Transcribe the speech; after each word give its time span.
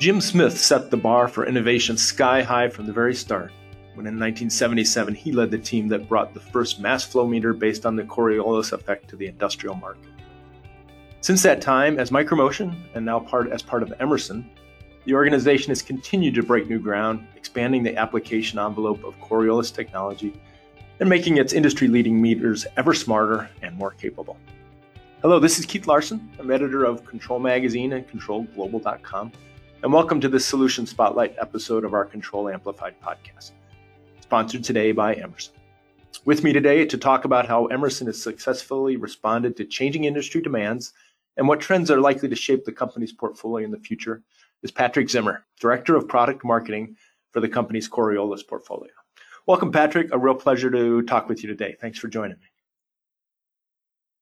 Jim 0.00 0.18
Smith 0.18 0.58
set 0.58 0.90
the 0.90 0.96
bar 0.96 1.28
for 1.28 1.44
innovation 1.44 1.94
sky 1.94 2.40
high 2.40 2.70
from 2.70 2.86
the 2.86 2.92
very 2.92 3.14
start 3.14 3.52
when 3.92 4.06
in 4.06 4.14
1977 4.14 5.14
he 5.14 5.30
led 5.30 5.50
the 5.50 5.58
team 5.58 5.88
that 5.88 6.08
brought 6.08 6.32
the 6.32 6.40
first 6.40 6.80
mass 6.80 7.04
flow 7.04 7.26
meter 7.26 7.52
based 7.52 7.84
on 7.84 7.96
the 7.96 8.04
Coriolis 8.04 8.72
effect 8.72 9.10
to 9.10 9.16
the 9.16 9.26
industrial 9.26 9.74
market. 9.74 10.08
Since 11.20 11.42
that 11.42 11.60
time, 11.60 11.98
as 11.98 12.08
Micromotion 12.08 12.74
and 12.94 13.04
now 13.04 13.20
part 13.20 13.50
as 13.50 13.60
part 13.60 13.82
of 13.82 13.92
Emerson, 14.00 14.48
the 15.04 15.12
organization 15.12 15.68
has 15.68 15.82
continued 15.82 16.34
to 16.36 16.42
break 16.42 16.66
new 16.66 16.78
ground, 16.78 17.26
expanding 17.36 17.82
the 17.82 17.94
application 17.94 18.58
envelope 18.58 19.04
of 19.04 19.20
Coriolis 19.20 19.70
technology 19.70 20.32
and 21.00 21.10
making 21.10 21.36
its 21.36 21.52
industry 21.52 21.88
leading 21.88 22.22
meters 22.22 22.66
ever 22.78 22.94
smarter 22.94 23.50
and 23.60 23.76
more 23.76 23.90
capable. 23.90 24.38
Hello, 25.20 25.38
this 25.38 25.58
is 25.58 25.66
Keith 25.66 25.86
Larson. 25.86 26.26
I'm 26.38 26.50
editor 26.50 26.86
of 26.86 27.04
Control 27.04 27.38
Magazine 27.38 27.92
and 27.92 28.08
ControlGlobal.com, 28.08 29.32
and 29.82 29.92
welcome 29.94 30.20
to 30.20 30.28
this 30.28 30.44
Solution 30.44 30.84
Spotlight 30.84 31.34
episode 31.40 31.86
of 31.86 31.94
our 31.94 32.04
Control 32.04 32.50
Amplified 32.50 33.00
podcast, 33.00 33.52
sponsored 34.20 34.62
today 34.62 34.92
by 34.92 35.14
Emerson. 35.14 35.54
With 36.26 36.44
me 36.44 36.52
today 36.52 36.84
to 36.84 36.98
talk 36.98 37.24
about 37.24 37.48
how 37.48 37.64
Emerson 37.66 38.06
has 38.06 38.22
successfully 38.22 38.96
responded 38.96 39.56
to 39.56 39.64
changing 39.64 40.04
industry 40.04 40.42
demands 40.42 40.92
and 41.38 41.48
what 41.48 41.60
trends 41.60 41.90
are 41.90 41.98
likely 41.98 42.28
to 42.28 42.36
shape 42.36 42.66
the 42.66 42.72
company's 42.72 43.12
portfolio 43.12 43.64
in 43.64 43.70
the 43.70 43.78
future 43.78 44.22
is 44.62 44.70
Patrick 44.70 45.08
Zimmer, 45.08 45.46
Director 45.58 45.96
of 45.96 46.06
Product 46.06 46.44
Marketing 46.44 46.94
for 47.32 47.40
the 47.40 47.48
company's 47.48 47.88
Coriolis 47.88 48.46
portfolio. 48.46 48.92
Welcome, 49.46 49.72
Patrick. 49.72 50.12
A 50.12 50.18
real 50.18 50.34
pleasure 50.34 50.70
to 50.70 51.00
talk 51.02 51.26
with 51.26 51.42
you 51.42 51.48
today. 51.48 51.74
Thanks 51.80 51.98
for 51.98 52.08
joining 52.08 52.36
me. 52.36 52.46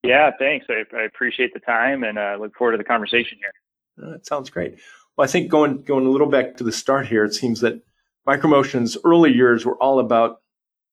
Yeah, 0.05 0.31
thanks. 0.39 0.67
I, 0.69 0.85
I 0.97 1.03
appreciate 1.03 1.53
the 1.53 1.61
time 1.61 2.05
and 2.05 2.17
uh, 2.17 2.37
look 2.39 2.55
forward 2.55 2.73
to 2.73 2.79
the 2.79 2.85
conversation 2.85 3.39
here. 3.39 3.53
Uh, 4.01 4.13
that 4.13 4.25
sounds 4.25 4.51
great. 4.51 4.79
Well, 5.19 5.25
I 5.25 5.29
think 5.29 5.51
going 5.51 5.83
going 5.83 6.07
a 6.07 6.11
little 6.11 6.29
back 6.29 6.57
to 6.59 6.65
the 6.65 6.71
start 6.71 7.09
here, 7.09 7.25
it 7.25 7.35
seems 7.35 7.61
that 7.61 7.83
Micromotion's 8.25 8.97
early 9.05 9.33
years 9.33 9.67
were 9.67 9.77
all 9.83 9.99
about 9.99 10.43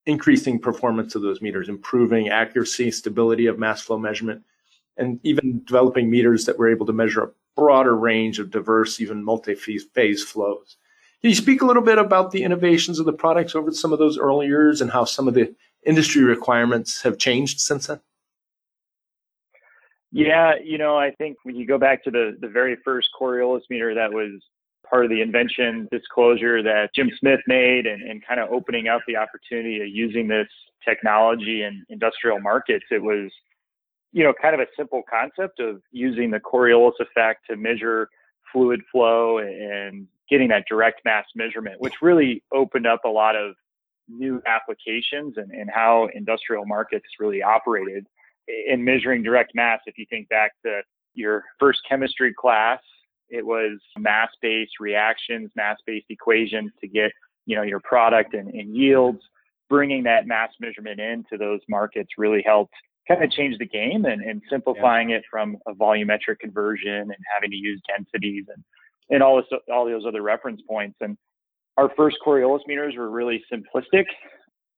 increasing 0.08 0.58
performance 0.58 1.14
of 1.14 1.22
those 1.22 1.44
meters, 1.44 1.70
improving 1.70 2.30
accuracy, 2.30 2.90
stability 2.90 3.46
of 3.46 3.60
mass 3.60 3.82
flow 3.82 4.00
measurement, 4.00 4.42
and 4.98 5.20
even 5.24 5.64
developing 5.66 6.10
meters 6.10 6.46
that 6.46 6.58
were 6.58 6.68
able 6.68 6.88
to 6.88 6.94
measure 6.94 7.22
a 7.22 7.32
broader 7.56 7.96
range 7.96 8.40
of 8.40 8.50
diverse, 8.50 9.00
even 9.00 9.24
multi-phase 9.24 10.24
flows. 10.24 10.78
Can 11.22 11.30
you 11.30 11.36
speak 11.36 11.62
a 11.62 11.66
little 11.68 11.84
bit 11.84 12.00
about 12.00 12.32
the 12.32 12.42
innovations 12.42 12.98
of 12.98 13.06
the 13.06 13.14
products 13.14 13.54
over 13.54 13.72
some 13.72 13.94
of 13.94 14.00
those 14.00 14.18
early 14.18 14.48
years 14.48 14.82
and 14.82 14.90
how 14.90 15.06
some 15.06 15.28
of 15.28 15.36
the 15.36 15.54
industry 15.86 16.24
requirements 16.24 17.04
have 17.04 17.20
changed 17.20 17.60
since 17.60 17.86
then? 17.86 18.00
Yeah, 20.18 20.54
you 20.64 20.78
know, 20.78 20.98
I 20.98 21.12
think 21.12 21.36
when 21.44 21.58
you 21.58 21.68
go 21.68 21.78
back 21.78 22.02
to 22.06 22.10
the, 22.10 22.38
the 22.40 22.48
very 22.48 22.78
first 22.86 23.10
Coriolis 23.20 23.64
meter 23.70 23.94
that 23.94 24.14
was 24.14 24.42
part 24.90 25.04
of 25.04 25.12
the 25.12 25.22
invention 25.22 25.90
disclosure 25.92 26.64
that 26.64 26.92
Jim 26.96 27.12
Smith 27.20 27.42
made 27.48 27.86
and, 27.86 28.02
and 28.02 28.26
kind 28.26 28.40
of 28.40 28.50
opening 28.50 28.88
up 28.88 29.02
the 29.10 29.18
opportunity 29.18 29.82
of 29.82 29.90
using 29.90 30.30
this 30.30 30.48
technology 30.88 31.64
in 31.64 31.84
industrial 31.90 32.40
markets, 32.40 32.86
it 32.92 33.04
was 33.04 33.30
you 34.14 34.24
know, 34.24 34.32
kind 34.42 34.56
of 34.56 34.62
a 34.62 34.68
simple 34.78 35.02
concept 35.10 35.60
of 35.60 35.82
using 35.92 36.32
the 36.32 36.40
Coriolis 36.40 36.94
effect 37.02 37.42
to 37.50 37.58
measure 37.58 38.08
fluid 38.54 38.80
flow 38.90 39.40
and 39.40 40.08
getting 40.30 40.48
that 40.48 40.64
direct 40.70 41.02
mass 41.04 41.26
measurement, 41.36 41.82
which 41.82 41.96
really 42.02 42.42
opened 42.54 42.88
up 42.88 43.02
a 43.04 43.10
lot 43.10 43.36
of 43.36 43.56
new 44.08 44.42
applications 44.48 45.36
and, 45.36 45.52
and 45.52 45.70
how 45.70 46.08
industrial 46.16 46.66
markets 46.66 47.04
really 47.20 47.44
operated 47.44 48.08
in 48.48 48.84
measuring 48.84 49.24
direct 49.24 49.54
mass. 49.56 49.80
If 49.86 49.98
you 49.98 50.06
think 50.10 50.30
back 50.30 50.52
to 50.66 50.82
your 51.14 51.44
first 51.60 51.80
chemistry 51.88 52.34
class, 52.34 52.80
it 53.30 53.46
was 53.46 53.80
mass-based 53.98 54.74
reactions, 54.80 55.52
mass-based 55.56 56.06
equations 56.10 56.72
to 56.82 56.88
get, 56.88 57.12
you 57.46 57.56
know, 57.56 57.64
your 57.64 57.80
product 57.80 58.34
and, 58.34 58.50
and 58.50 58.76
yields. 58.76 59.20
Bringing 59.68 60.04
that 60.04 60.28
mass 60.28 60.52
measurement 60.60 61.00
into 61.00 61.38
those 61.40 61.60
markets 61.68 62.10
really 62.20 62.44
helped 62.46 62.76
kind 63.08 63.24
of 63.24 63.32
change 63.32 63.58
the 63.58 63.66
game 63.66 64.06
and, 64.06 64.22
and 64.22 64.42
simplifying 64.50 65.10
yeah. 65.10 65.18
it 65.18 65.24
from 65.30 65.58
a 65.68 65.74
volumetric 65.74 66.38
conversion 66.40 66.92
and 66.92 67.16
having 67.34 67.50
to 67.50 67.56
use 67.58 67.82
densities 67.88 68.46
and, 68.54 68.64
and 69.10 69.24
all 69.24 69.38
this, 69.38 69.60
all 69.74 69.86
those 69.86 70.06
other 70.08 70.22
reference 70.22 70.62
points. 70.70 70.98
And 71.02 71.18
our 71.78 71.90
first 71.98 72.18
Coriolis 72.26 72.62
meters 72.68 72.94
were 72.96 73.10
really 73.10 73.44
simplistic, 73.52 74.06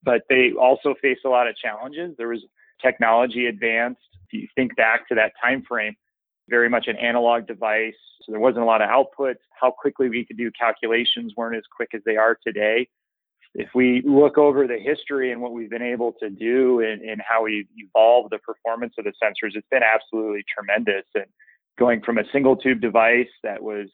but 0.04 0.22
they 0.30 0.52
also 0.60 0.96
faced 1.02 1.26
a 1.26 1.30
lot 1.30 1.48
of 1.48 1.56
challenges. 1.58 2.16
There 2.18 2.30
was 2.30 2.44
technology 2.82 3.48
advanced. 3.48 4.02
If 4.30 4.42
you 4.42 4.48
think 4.56 4.76
back 4.76 5.08
to 5.10 5.16
that 5.16 5.34
time 5.42 5.64
frame, 5.68 5.96
very 6.50 6.70
much 6.70 6.88
an 6.88 6.96
analog 6.98 7.48
device. 7.48 7.94
So 8.24 8.32
there 8.32 8.42
wasn't 8.42 8.64
a 8.64 8.66
lot 8.66 8.82
of 8.82 8.90
outputs. 8.90 9.40
How 9.60 9.72
quickly 9.72 10.10
we 10.10 10.26
could 10.26 10.38
do 10.38 10.52
calculations 10.52 11.34
weren't 11.36 11.56
as 11.56 11.64
quick 11.76 11.90
as 11.94 12.02
they 12.06 12.18
are 12.18 12.38
today 12.46 12.88
if 13.58 13.70
we 13.74 14.04
look 14.06 14.38
over 14.38 14.68
the 14.68 14.78
history 14.78 15.32
and 15.32 15.42
what 15.42 15.52
we've 15.52 15.70
been 15.70 15.82
able 15.82 16.14
to 16.14 16.30
do 16.30 16.82
and, 16.82 17.02
and 17.02 17.20
how 17.28 17.44
we've 17.44 17.68
evolved 17.76 18.32
the 18.32 18.38
performance 18.38 18.94
of 19.00 19.06
the 19.06 19.14
sensors, 19.22 19.56
it's 19.56 19.68
been 19.72 19.82
absolutely 19.82 20.44
tremendous. 20.48 21.06
And 21.16 21.26
going 21.80 22.02
from 22.04 22.20
a 22.20 22.24
single 22.32 22.56
tube 22.56 22.82
device 22.82 23.28
that 23.44 23.62
was, 23.62 23.88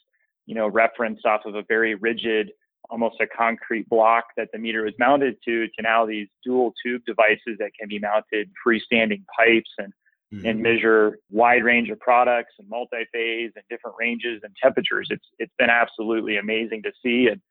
you 0.45 0.53
know, 0.53 0.67
referenced 0.67 1.25
off 1.25 1.45
of 1.45 1.55
a 1.55 1.63
very 1.63 1.95
rigid, 1.95 2.51
almost 2.89 3.15
a 3.21 3.27
concrete 3.27 3.87
block 3.89 4.25
that 4.37 4.49
the 4.51 4.59
meter 4.59 4.83
was 4.83 4.93
mounted 4.99 5.35
to, 5.45 5.67
to 5.67 5.81
now 5.81 6.05
these 6.05 6.27
dual 6.43 6.73
tube 6.83 7.01
devices 7.05 7.57
that 7.59 7.71
can 7.79 7.87
be 7.87 7.99
mounted 7.99 8.49
freestanding 8.65 9.23
pipes 9.37 9.69
and 9.77 9.93
mm-hmm. 10.33 10.45
and 10.45 10.61
measure 10.61 11.19
wide 11.29 11.63
range 11.63 11.89
of 11.89 11.99
products 11.99 12.53
and 12.59 12.67
multi-phase 12.69 13.51
and 13.55 13.63
different 13.69 13.95
ranges 13.99 14.41
and 14.43 14.53
temperatures. 14.61 15.07
It's 15.09 15.25
it's 15.39 15.53
been 15.57 15.69
absolutely 15.69 16.37
amazing 16.37 16.83
to 16.83 16.91
see 17.03 17.27
and 17.31 17.41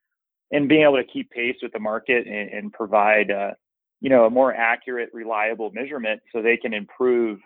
and 0.51 0.69
being 0.69 0.83
able 0.83 0.97
to 0.97 1.05
keep 1.05 1.31
pace 1.31 1.57
with 1.63 1.73
the 1.73 1.79
market 1.79 2.27
and, 2.27 2.51
and 2.51 2.73
provide, 2.73 3.31
uh, 3.31 3.53
you 4.03 4.11
know, 4.11 4.27
a 4.27 4.31
more 4.31 4.55
accurate, 4.55 5.09
reliable 5.15 5.71
measurement 5.73 6.21
so 6.31 6.43
they 6.43 6.59
can 6.59 6.75
improve 6.75 7.39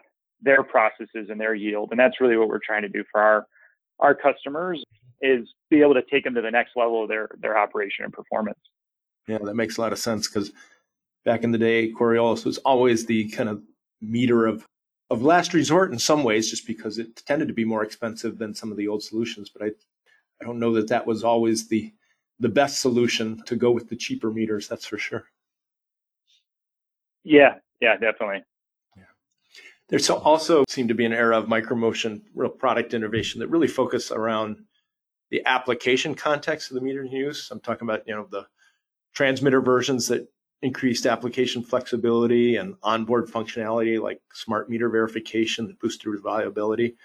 their 0.42 0.64
processes 0.64 1.28
and 1.28 1.40
their 1.40 1.54
yield. 1.54 1.90
And 1.92 2.00
that's 2.00 2.20
really 2.20 2.36
what 2.36 2.48
we're 2.48 2.58
trying 2.64 2.82
to 2.82 2.88
do 2.88 3.04
for 3.10 3.20
our 3.20 3.46
our 4.00 4.14
customers 4.14 4.82
is 5.20 5.48
be 5.70 5.80
able 5.80 5.94
to 5.94 6.02
take 6.02 6.24
them 6.24 6.34
to 6.34 6.42
the 6.42 6.50
next 6.50 6.72
level 6.76 7.02
of 7.02 7.08
their 7.08 7.28
their 7.40 7.58
operation 7.58 8.04
and 8.04 8.12
performance. 8.12 8.58
Yeah, 9.28 9.38
that 9.38 9.54
makes 9.54 9.76
a 9.76 9.80
lot 9.80 9.92
of 9.92 9.98
sense 9.98 10.28
because 10.28 10.52
back 11.24 11.42
in 11.42 11.50
the 11.50 11.58
day, 11.58 11.92
Coriolis 11.92 12.44
was 12.44 12.58
always 12.58 13.06
the 13.06 13.28
kind 13.30 13.48
of 13.48 13.62
meter 14.00 14.46
of 14.46 14.66
of 15.10 15.22
last 15.22 15.54
resort 15.54 15.92
in 15.92 15.98
some 15.98 16.24
ways, 16.24 16.50
just 16.50 16.66
because 16.66 16.98
it 16.98 17.16
tended 17.26 17.48
to 17.48 17.54
be 17.54 17.64
more 17.64 17.82
expensive 17.82 18.38
than 18.38 18.54
some 18.54 18.70
of 18.70 18.76
the 18.76 18.88
old 18.88 19.02
solutions. 19.02 19.50
But 19.50 19.66
I 19.66 19.70
I 20.40 20.44
don't 20.44 20.58
know 20.58 20.72
that 20.74 20.88
that 20.88 21.06
was 21.06 21.24
always 21.24 21.68
the 21.68 21.92
the 22.38 22.48
best 22.48 22.80
solution 22.80 23.42
to 23.46 23.56
go 23.56 23.70
with 23.70 23.88
the 23.88 23.96
cheaper 23.96 24.30
meters. 24.30 24.68
That's 24.68 24.86
for 24.86 24.98
sure. 24.98 25.24
Yeah, 27.24 27.54
yeah, 27.80 27.96
definitely. 27.96 28.44
Yeah. 28.96 29.04
There's 29.88 30.10
also 30.10 30.64
seemed 30.68 30.90
to 30.90 30.94
be 30.94 31.04
an 31.04 31.12
era 31.12 31.38
of 31.38 31.46
micromotion, 31.46 32.22
real 32.34 32.50
product 32.50 32.94
innovation 32.94 33.40
that 33.40 33.48
really 33.48 33.66
focus 33.66 34.12
around 34.12 34.58
the 35.30 35.44
application 35.46 36.14
context 36.14 36.70
of 36.70 36.76
the 36.76 36.80
meter 36.80 37.04
use. 37.04 37.50
I'm 37.50 37.60
talking 37.60 37.88
about 37.88 38.06
you 38.06 38.14
know 38.14 38.26
the 38.30 38.46
transmitter 39.12 39.60
versions 39.60 40.08
that 40.08 40.28
increased 40.62 41.06
application 41.06 41.62
flexibility 41.62 42.56
and 42.56 42.74
onboard 42.82 43.28
functionality 43.28 44.00
like 44.00 44.20
smart 44.32 44.70
meter 44.70 44.88
verification 44.88 45.66
that 45.66 45.78
boosted 45.80 46.06
reliability. 46.06 46.96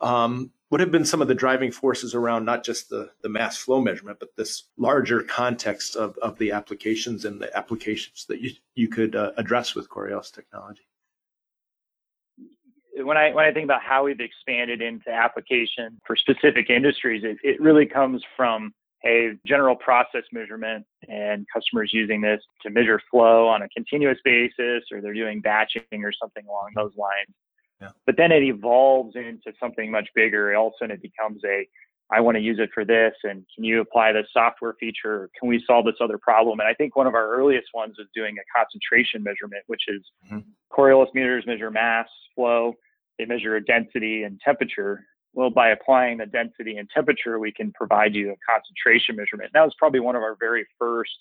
Um, 0.00 0.52
what 0.68 0.80
have 0.80 0.92
been 0.92 1.04
some 1.04 1.20
of 1.20 1.28
the 1.28 1.34
driving 1.34 1.72
forces 1.72 2.14
around 2.14 2.44
not 2.44 2.64
just 2.64 2.88
the, 2.88 3.10
the 3.22 3.28
mass 3.28 3.56
flow 3.56 3.80
measurement, 3.80 4.18
but 4.20 4.36
this 4.36 4.68
larger 4.78 5.22
context 5.22 5.96
of, 5.96 6.16
of 6.18 6.38
the 6.38 6.52
applications 6.52 7.24
and 7.24 7.40
the 7.40 7.54
applications 7.56 8.24
that 8.28 8.40
you, 8.40 8.52
you 8.74 8.88
could 8.88 9.16
uh, 9.16 9.32
address 9.36 9.74
with 9.74 9.88
Coriolis 9.90 10.32
technology? 10.32 10.82
When 13.04 13.16
I, 13.16 13.32
when 13.32 13.44
I 13.44 13.52
think 13.52 13.64
about 13.64 13.82
how 13.82 14.04
we've 14.04 14.20
expanded 14.20 14.80
into 14.82 15.10
application 15.10 15.98
for 16.06 16.16
specific 16.16 16.70
industries, 16.70 17.22
it, 17.24 17.38
it 17.42 17.60
really 17.60 17.86
comes 17.86 18.22
from 18.36 18.72
a 19.04 19.30
general 19.46 19.76
process 19.76 20.24
measurement 20.32 20.84
and 21.08 21.46
customers 21.52 21.90
using 21.92 22.20
this 22.20 22.40
to 22.62 22.70
measure 22.70 23.00
flow 23.10 23.48
on 23.48 23.62
a 23.62 23.68
continuous 23.70 24.18
basis, 24.24 24.84
or 24.92 25.00
they're 25.00 25.14
doing 25.14 25.40
batching 25.40 26.04
or 26.04 26.12
something 26.12 26.44
along 26.46 26.70
those 26.76 26.92
lines. 26.96 27.34
But 28.04 28.16
then 28.18 28.30
it 28.30 28.42
evolves 28.42 29.16
into 29.16 29.56
something 29.58 29.90
much 29.90 30.08
bigger. 30.14 30.54
All 30.54 30.68
of 30.68 30.74
a 30.74 30.84
sudden 30.84 30.96
it 30.96 31.02
becomes 31.02 31.42
a, 31.46 31.66
I 32.12 32.20
want 32.20 32.36
to 32.36 32.42
use 32.42 32.58
it 32.58 32.70
for 32.74 32.84
this. 32.84 33.14
And 33.24 33.46
can 33.54 33.64
you 33.64 33.80
apply 33.80 34.12
this 34.12 34.26
software 34.32 34.74
feature? 34.78 35.30
Can 35.38 35.48
we 35.48 35.64
solve 35.66 35.86
this 35.86 35.94
other 36.00 36.18
problem? 36.18 36.60
And 36.60 36.68
I 36.68 36.74
think 36.74 36.94
one 36.94 37.06
of 37.06 37.14
our 37.14 37.34
earliest 37.34 37.68
ones 37.72 37.94
is 37.98 38.06
doing 38.14 38.36
a 38.36 38.58
concentration 38.58 39.22
measurement, 39.22 39.64
which 39.66 39.84
is 39.88 40.02
mm-hmm. 40.26 40.40
Coriolis 40.70 41.14
meters 41.14 41.44
measure 41.46 41.70
mass, 41.70 42.08
flow, 42.34 42.74
they 43.20 43.26
measure 43.26 43.60
density 43.60 44.22
and 44.22 44.40
temperature. 44.40 45.04
Well, 45.34 45.50
by 45.50 45.70
applying 45.70 46.18
the 46.18 46.26
density 46.26 46.76
and 46.78 46.88
temperature, 46.88 47.38
we 47.38 47.52
can 47.52 47.70
provide 47.72 48.14
you 48.14 48.32
a 48.32 48.36
concentration 48.48 49.16
measurement. 49.16 49.50
That 49.52 49.64
was 49.64 49.74
probably 49.78 50.00
one 50.00 50.16
of 50.16 50.22
our 50.22 50.36
very 50.40 50.66
first 50.78 51.12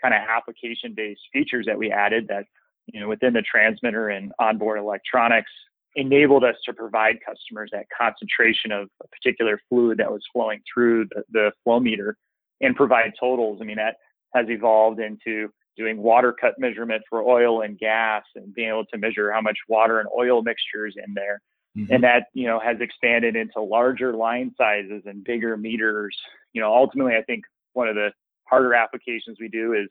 kind 0.00 0.14
of 0.14 0.20
application 0.28 0.94
based 0.96 1.20
features 1.32 1.66
that 1.66 1.76
we 1.76 1.90
added 1.90 2.26
that, 2.28 2.44
you 2.86 3.00
know, 3.00 3.08
within 3.08 3.32
the 3.32 3.42
transmitter 3.42 4.08
and 4.08 4.32
onboard 4.38 4.78
electronics 4.78 5.50
enabled 5.96 6.44
us 6.44 6.54
to 6.64 6.72
provide 6.72 7.16
customers 7.26 7.68
that 7.72 7.86
concentration 7.98 8.70
of 8.70 8.88
a 9.02 9.08
particular 9.08 9.60
fluid 9.68 9.98
that 9.98 10.10
was 10.10 10.22
flowing 10.32 10.60
through 10.72 11.06
the, 11.06 11.22
the 11.32 11.52
flow 11.64 11.80
meter 11.80 12.16
and 12.60 12.76
provide 12.76 13.10
totals. 13.18 13.58
I 13.60 13.64
mean, 13.64 13.76
that 13.76 13.96
has 14.34 14.46
evolved 14.48 15.00
into 15.00 15.50
doing 15.80 16.02
water 16.02 16.34
cut 16.38 16.58
measurement 16.58 17.02
for 17.08 17.22
oil 17.22 17.62
and 17.62 17.78
gas 17.78 18.22
and 18.36 18.54
being 18.54 18.68
able 18.68 18.84
to 18.84 18.98
measure 18.98 19.32
how 19.32 19.40
much 19.40 19.56
water 19.68 19.98
and 19.98 20.08
oil 20.16 20.42
mixtures 20.42 20.94
in 20.96 21.14
there. 21.14 21.40
Mm-hmm. 21.76 21.92
And 21.92 22.04
that, 22.04 22.24
you 22.34 22.46
know, 22.46 22.60
has 22.60 22.76
expanded 22.80 23.36
into 23.36 23.60
larger 23.62 24.12
line 24.12 24.52
sizes 24.58 25.02
and 25.06 25.24
bigger 25.24 25.56
meters. 25.56 26.16
You 26.52 26.60
know, 26.60 26.74
ultimately, 26.74 27.14
I 27.14 27.22
think 27.22 27.44
one 27.72 27.88
of 27.88 27.94
the 27.94 28.10
harder 28.44 28.74
applications 28.74 29.38
we 29.40 29.48
do 29.48 29.72
is 29.72 29.88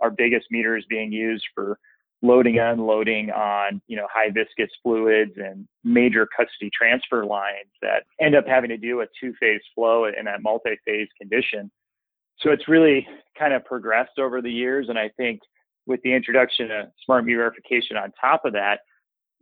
our 0.00 0.10
biggest 0.10 0.46
meter 0.50 0.76
is 0.76 0.84
being 0.90 1.12
used 1.12 1.44
for 1.54 1.78
loading 2.22 2.58
and 2.58 2.80
unloading 2.80 3.30
on 3.30 3.80
you 3.88 3.96
know 3.96 4.06
high 4.12 4.30
viscous 4.30 4.70
fluids 4.82 5.32
and 5.36 5.66
major 5.82 6.26
custody 6.36 6.70
transfer 6.76 7.24
lines 7.26 7.70
that 7.82 8.04
end 8.20 8.36
up 8.36 8.46
having 8.46 8.70
to 8.70 8.76
do 8.76 9.00
a 9.00 9.06
two 9.20 9.32
phase 9.40 9.60
flow 9.74 10.04
in 10.04 10.24
that 10.24 10.40
multi 10.40 10.76
phase 10.86 11.08
condition 11.20 11.70
so 12.42 12.50
it's 12.50 12.68
really 12.68 13.06
kind 13.38 13.52
of 13.52 13.64
progressed 13.64 14.18
over 14.18 14.42
the 14.42 14.50
years 14.50 14.86
and 14.88 14.98
i 14.98 15.08
think 15.16 15.40
with 15.86 16.00
the 16.02 16.14
introduction 16.14 16.70
of 16.70 16.86
smart 17.04 17.24
meter 17.24 17.38
verification 17.38 17.96
on 17.96 18.12
top 18.20 18.44
of 18.44 18.52
that 18.52 18.80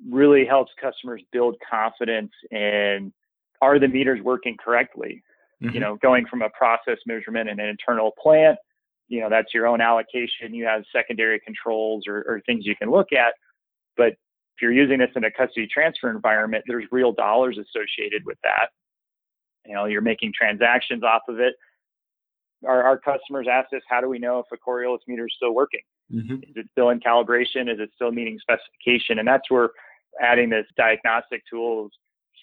really 0.08 0.46
helps 0.46 0.72
customers 0.80 1.22
build 1.32 1.56
confidence 1.68 2.30
in 2.50 3.12
are 3.60 3.78
the 3.78 3.88
meters 3.88 4.20
working 4.22 4.56
correctly? 4.62 5.22
Mm-hmm. 5.62 5.74
you 5.74 5.80
know 5.80 5.96
going 6.00 6.24
from 6.24 6.40
a 6.40 6.48
process 6.50 6.96
measurement 7.06 7.48
in 7.50 7.60
an 7.60 7.68
internal 7.68 8.12
plant 8.22 8.58
you 9.08 9.20
know 9.20 9.28
that's 9.28 9.52
your 9.52 9.66
own 9.66 9.82
allocation 9.82 10.54
you 10.54 10.64
have 10.64 10.84
secondary 10.90 11.38
controls 11.40 12.04
or, 12.08 12.24
or 12.26 12.40
things 12.46 12.64
you 12.64 12.74
can 12.74 12.90
look 12.90 13.12
at. 13.12 13.34
But 13.96 14.12
if 14.12 14.62
you're 14.62 14.72
using 14.72 14.98
this 15.00 15.10
in 15.16 15.24
a 15.24 15.30
custody 15.30 15.68
transfer 15.70 16.10
environment 16.10 16.64
there's 16.66 16.86
real 16.90 17.12
dollars 17.12 17.58
associated 17.58 18.22
with 18.24 18.38
that. 18.42 18.68
You 19.66 19.74
know 19.74 19.84
you're 19.84 20.00
making 20.00 20.32
transactions 20.34 21.02
off 21.02 21.22
of 21.28 21.40
it 21.40 21.54
our, 22.66 22.82
our 22.82 22.98
customers 22.98 23.46
ask 23.50 23.72
us 23.74 23.82
how 23.88 24.00
do 24.00 24.08
we 24.08 24.18
know 24.18 24.38
if 24.38 24.46
a 24.52 24.56
coriolis 24.56 24.98
meter 25.06 25.26
is 25.26 25.32
still 25.36 25.54
working 25.54 25.80
mm-hmm. 26.12 26.34
is 26.34 26.56
it 26.56 26.66
still 26.72 26.90
in 26.90 27.00
calibration 27.00 27.72
is 27.72 27.78
it 27.78 27.90
still 27.94 28.12
meeting 28.12 28.38
specification 28.40 29.18
and 29.18 29.28
that's 29.28 29.50
where 29.50 29.70
adding 30.20 30.50
this 30.50 30.66
diagnostic 30.76 31.42
tools 31.50 31.90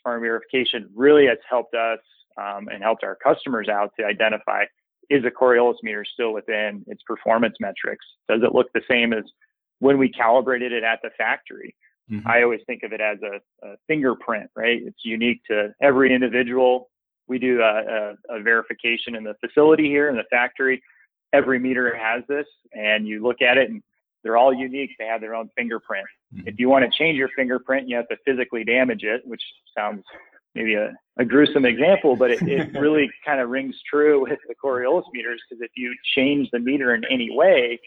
smart 0.02 0.22
verification 0.22 0.90
really 0.96 1.26
has 1.26 1.38
helped 1.50 1.74
us 1.74 2.00
um, 2.38 2.68
and 2.70 2.84
helped 2.84 3.04
our 3.04 3.16
customers 3.16 3.68
out 3.68 3.92
to 4.00 4.06
identify 4.06 4.64
is 5.10 5.24
a 5.26 5.32
Coriolis 5.32 5.76
meter 5.84 6.06
still 6.06 6.34
within 6.34 6.84
its 6.88 7.02
performance 7.04 7.56
metrics? 7.60 8.06
Does 8.30 8.42
it 8.44 8.54
look 8.54 8.68
the 8.74 8.82
same 8.90 9.14
as 9.14 9.24
when 9.80 9.98
we 9.98 10.10
calibrated 10.10 10.72
it 10.72 10.84
at 10.84 11.00
the 11.02 11.10
factory? 11.18 11.76
Mm-hmm. 12.12 12.28
I 12.28 12.44
always 12.44 12.62
think 12.68 12.84
of 12.84 12.94
it 12.94 13.02
as 13.02 13.18
a, 13.22 13.68
a, 13.68 13.76
fingerprint, 13.88 14.50
right? 14.56 14.80
It's 14.82 15.04
unique 15.04 15.42
to 15.50 15.74
every 15.82 16.14
individual. 16.14 16.90
We 17.28 17.40
do 17.40 17.62
a, 17.62 18.16
a, 18.30 18.38
a 18.38 18.42
verification 18.42 19.16
in 19.16 19.24
the 19.24 19.36
facility 19.46 19.86
here 19.86 20.10
in 20.10 20.16
the 20.16 20.24
factory. 20.30 20.82
Every 21.34 21.60
meter 21.60 21.96
has 21.96 22.24
this, 22.28 22.46
and 22.74 23.08
you 23.08 23.22
look 23.22 23.42
at 23.42 23.58
it, 23.58 23.70
and 23.70 23.84
they're 24.24 24.38
all 24.38 24.54
unique. 24.54 24.92
They 24.98 25.06
have 25.06 25.22
their 25.22 25.36
own 25.36 25.50
fingerprint. 25.56 26.06
Mm-hmm. 26.34 26.48
If 26.48 26.60
you 26.60 26.70
want 26.70 26.86
to 26.86 26.98
change 26.98 27.18
your 27.18 27.30
fingerprint, 27.36 27.88
you 27.88 27.96
have 27.98 28.08
to 28.10 28.18
physically 28.26 28.64
damage 28.64 29.04
it, 29.04 29.22
which 29.26 29.42
sounds 29.78 30.04
maybe 30.56 30.74
a, 30.74 30.94
a 31.18 31.26
gruesome 31.26 31.66
example, 31.66 32.16
but 32.16 32.32
it, 32.32 32.42
it 32.42 32.74
really 32.80 33.10
kind 33.26 33.40
of 33.40 33.50
rings 33.50 33.76
true 33.90 34.22
with 34.22 34.40
the 34.48 34.56
Coriolis 34.56 35.04
meters 35.14 35.42
because 35.48 35.62
if 35.62 35.72
you 35.76 35.96
change 36.16 36.50
the 36.52 36.60
meter 36.60 36.96
in 36.96 37.04
any 37.12 37.30
way, 37.32 37.80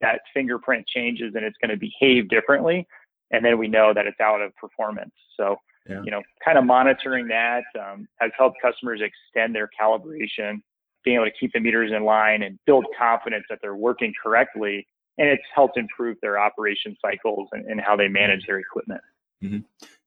that 0.00 0.20
fingerprint 0.34 0.86
changes 0.86 1.34
and 1.34 1.44
it's 1.44 1.56
going 1.62 1.70
to 1.70 1.76
behave 1.76 2.28
differently. 2.28 2.86
And 3.30 3.44
then 3.44 3.58
we 3.58 3.68
know 3.68 3.92
that 3.94 4.06
it's 4.06 4.20
out 4.20 4.40
of 4.40 4.54
performance. 4.56 5.12
So, 5.36 5.56
yeah. 5.88 6.02
you 6.04 6.10
know, 6.10 6.22
kind 6.44 6.58
of 6.58 6.64
monitoring 6.64 7.28
that 7.28 7.64
um, 7.78 8.08
has 8.20 8.30
helped 8.38 8.56
customers 8.60 9.00
extend 9.00 9.54
their 9.54 9.68
calibration, 9.80 10.60
being 11.04 11.16
able 11.16 11.26
to 11.26 11.32
keep 11.38 11.52
the 11.52 11.60
meters 11.60 11.92
in 11.94 12.04
line 12.04 12.42
and 12.42 12.58
build 12.66 12.86
confidence 12.98 13.44
that 13.48 13.58
they're 13.62 13.76
working 13.76 14.12
correctly. 14.22 14.86
And 15.18 15.28
it's 15.28 15.42
helped 15.54 15.78
improve 15.78 16.18
their 16.20 16.38
operation 16.38 16.96
cycles 17.00 17.48
and, 17.52 17.64
and 17.66 17.80
how 17.80 17.96
they 17.96 18.08
manage 18.08 18.46
their 18.46 18.58
equipment. 18.58 19.00
Mm-hmm. 19.42 19.58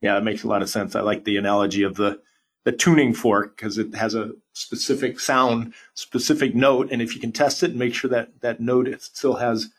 Yeah, 0.01 0.15
that 0.15 0.23
makes 0.23 0.43
a 0.43 0.47
lot 0.47 0.61
of 0.61 0.69
sense. 0.69 0.95
I 0.95 1.01
like 1.01 1.23
the 1.23 1.37
analogy 1.37 1.83
of 1.83 1.95
the 1.95 2.19
the 2.65 2.71
tuning 2.73 3.13
fork 3.13 3.55
because 3.55 3.77
it 3.77 3.95
has 3.95 4.15
a 4.15 4.31
specific 4.53 5.19
sound, 5.19 5.73
specific 5.93 6.53
note, 6.53 6.89
and 6.91 7.01
if 7.01 7.15
you 7.15 7.21
can 7.21 7.31
test 7.31 7.63
it 7.63 7.71
and 7.71 7.79
make 7.79 7.93
sure 7.93 8.09
that 8.09 8.41
that 8.41 8.59
note 8.59 8.87
still 9.01 9.35
has 9.35 9.69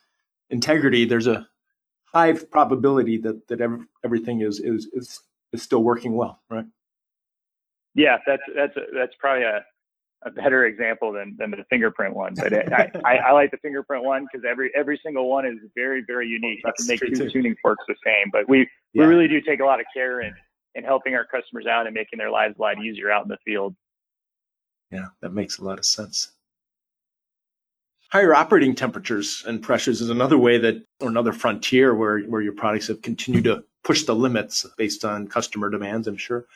integrity, 0.49 1.05
there's 1.05 1.26
a 1.26 1.46
high 2.06 2.32
probability 2.32 3.19
that 3.19 3.46
that 3.49 3.61
every, 3.61 3.81
everything 4.05 4.41
is, 4.41 4.61
is 4.61 4.88
is 4.93 5.20
is 5.52 5.62
still 5.62 5.82
working 5.82 6.14
well, 6.14 6.41
right? 6.50 6.67
Yeah, 7.94 8.19
that's 8.26 8.43
that's 8.55 8.75
that's 8.94 9.14
probably 9.19 9.44
a 9.44 9.64
a 10.23 10.31
better 10.31 10.67
example 10.67 11.12
than, 11.12 11.35
than 11.38 11.50
the 11.50 11.64
fingerprint 11.70 12.14
one. 12.14 12.35
But 12.35 12.52
I, 12.73 12.91
I, 13.05 13.17
I, 13.17 13.32
like 13.32 13.50
the 13.50 13.56
fingerprint 13.56 14.05
one 14.05 14.26
because 14.31 14.44
every 14.49 14.70
every 14.76 15.00
single 15.02 15.31
one 15.31 15.47
is 15.47 15.56
very 15.75 16.05
very 16.06 16.29
unique. 16.29 16.61
You 16.64 16.73
can 16.76 16.87
make 16.87 17.00
two 17.00 17.31
tuning 17.31 17.56
forks 17.62 17.85
the 17.88 17.94
same, 18.05 18.31
but 18.32 18.49
we 18.49 18.69
yeah. 18.93 19.02
we 19.02 19.06
really 19.06 19.29
do 19.29 19.41
take 19.41 19.61
a 19.61 19.64
lot 19.64 19.81
of 19.81 19.87
care 19.94 20.20
in 20.20 20.32
in 20.75 20.85
helping 20.85 21.14
our 21.14 21.25
customers 21.25 21.67
out 21.67 21.87
and 21.87 21.94
making 21.94 22.19
their 22.19 22.31
lives 22.31 22.55
a 22.58 22.62
lot 22.62 22.82
easier 22.82 23.11
out 23.11 23.25
in 23.25 23.29
the 23.29 23.38
field. 23.44 23.75
Yeah, 24.91 25.06
that 25.23 25.32
makes 25.32 25.58
a 25.58 25.64
lot 25.64 25.79
of 25.79 25.85
sense. 25.85 26.32
Higher 28.12 28.35
operating 28.35 28.75
temperatures 28.75 29.45
and 29.47 29.62
pressures 29.62 30.01
is 30.01 30.11
another 30.11 30.37
way 30.37 30.59
that, 30.59 30.85
or 31.01 31.09
another 31.09 31.33
frontier 31.33 31.95
where, 31.95 32.21
where 32.23 32.43
your 32.43 32.53
products 32.53 32.89
have 32.89 33.03
continued 33.03 33.45
to 33.45 33.62
push 33.85 34.03
the 34.03 34.17
limits 34.17 34.67
based 34.77 35.05
on 35.05 35.29
customer 35.29 35.71
demands, 35.71 36.09
I'm 36.09 36.17
sure. 36.17 36.47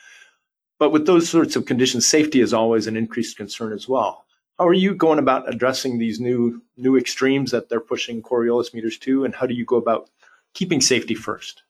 But 0.79 0.91
with 0.91 1.05
those 1.05 1.29
sorts 1.29 1.55
of 1.55 1.65
conditions, 1.65 2.05
safety 2.05 2.41
is 2.41 2.53
always 2.53 2.87
an 2.87 2.97
increased 2.97 3.37
concern 3.37 3.71
as 3.71 3.87
well. 3.87 4.25
How 4.59 4.67
are 4.67 4.73
you 4.73 4.93
going 4.93 5.19
about 5.19 5.47
addressing 5.53 5.97
these 5.97 6.19
new 6.19 6.61
new 6.77 6.97
extremes 6.97 7.51
that 7.51 7.69
they're 7.69 7.79
pushing 7.79 8.21
Coriolis 8.21 8.73
meters 8.73 8.97
to, 8.99 9.23
and 9.25 9.33
how 9.33 9.45
do 9.45 9.53
you 9.53 9.65
go 9.65 9.77
about 9.77 10.09
keeping 10.53 10.81
safety 10.81 11.15
first? 11.15 11.63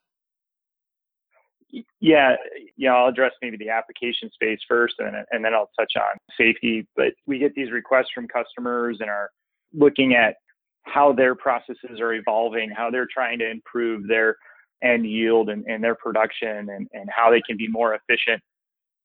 Yeah, 1.99 2.35
yeah, 2.77 2.95
I'll 2.95 3.09
address 3.09 3.33
maybe 3.41 3.57
the 3.57 3.69
application 3.69 4.29
space 4.31 4.59
first, 4.67 4.95
and 4.99 5.15
and 5.31 5.43
then 5.43 5.53
I'll 5.53 5.71
touch 5.77 5.93
on 5.95 6.17
safety. 6.37 6.87
But 6.95 7.13
we 7.25 7.39
get 7.39 7.53
these 7.55 7.71
requests 7.71 8.11
from 8.13 8.27
customers 8.27 8.97
and 8.99 9.09
are 9.09 9.29
looking 9.77 10.13
at 10.13 10.35
how 10.83 11.13
their 11.13 11.35
processes 11.35 11.99
are 11.99 12.13
evolving, 12.13 12.69
how 12.69 12.91
they're 12.91 13.07
trying 13.11 13.39
to 13.39 13.49
improve 13.49 14.07
their 14.07 14.35
end 14.83 15.05
yield 15.05 15.49
and, 15.49 15.65
and 15.65 15.83
their 15.83 15.95
production, 15.95 16.69
and, 16.69 16.87
and 16.93 17.09
how 17.15 17.31
they 17.31 17.41
can 17.41 17.57
be 17.57 17.67
more 17.67 17.95
efficient 17.95 18.41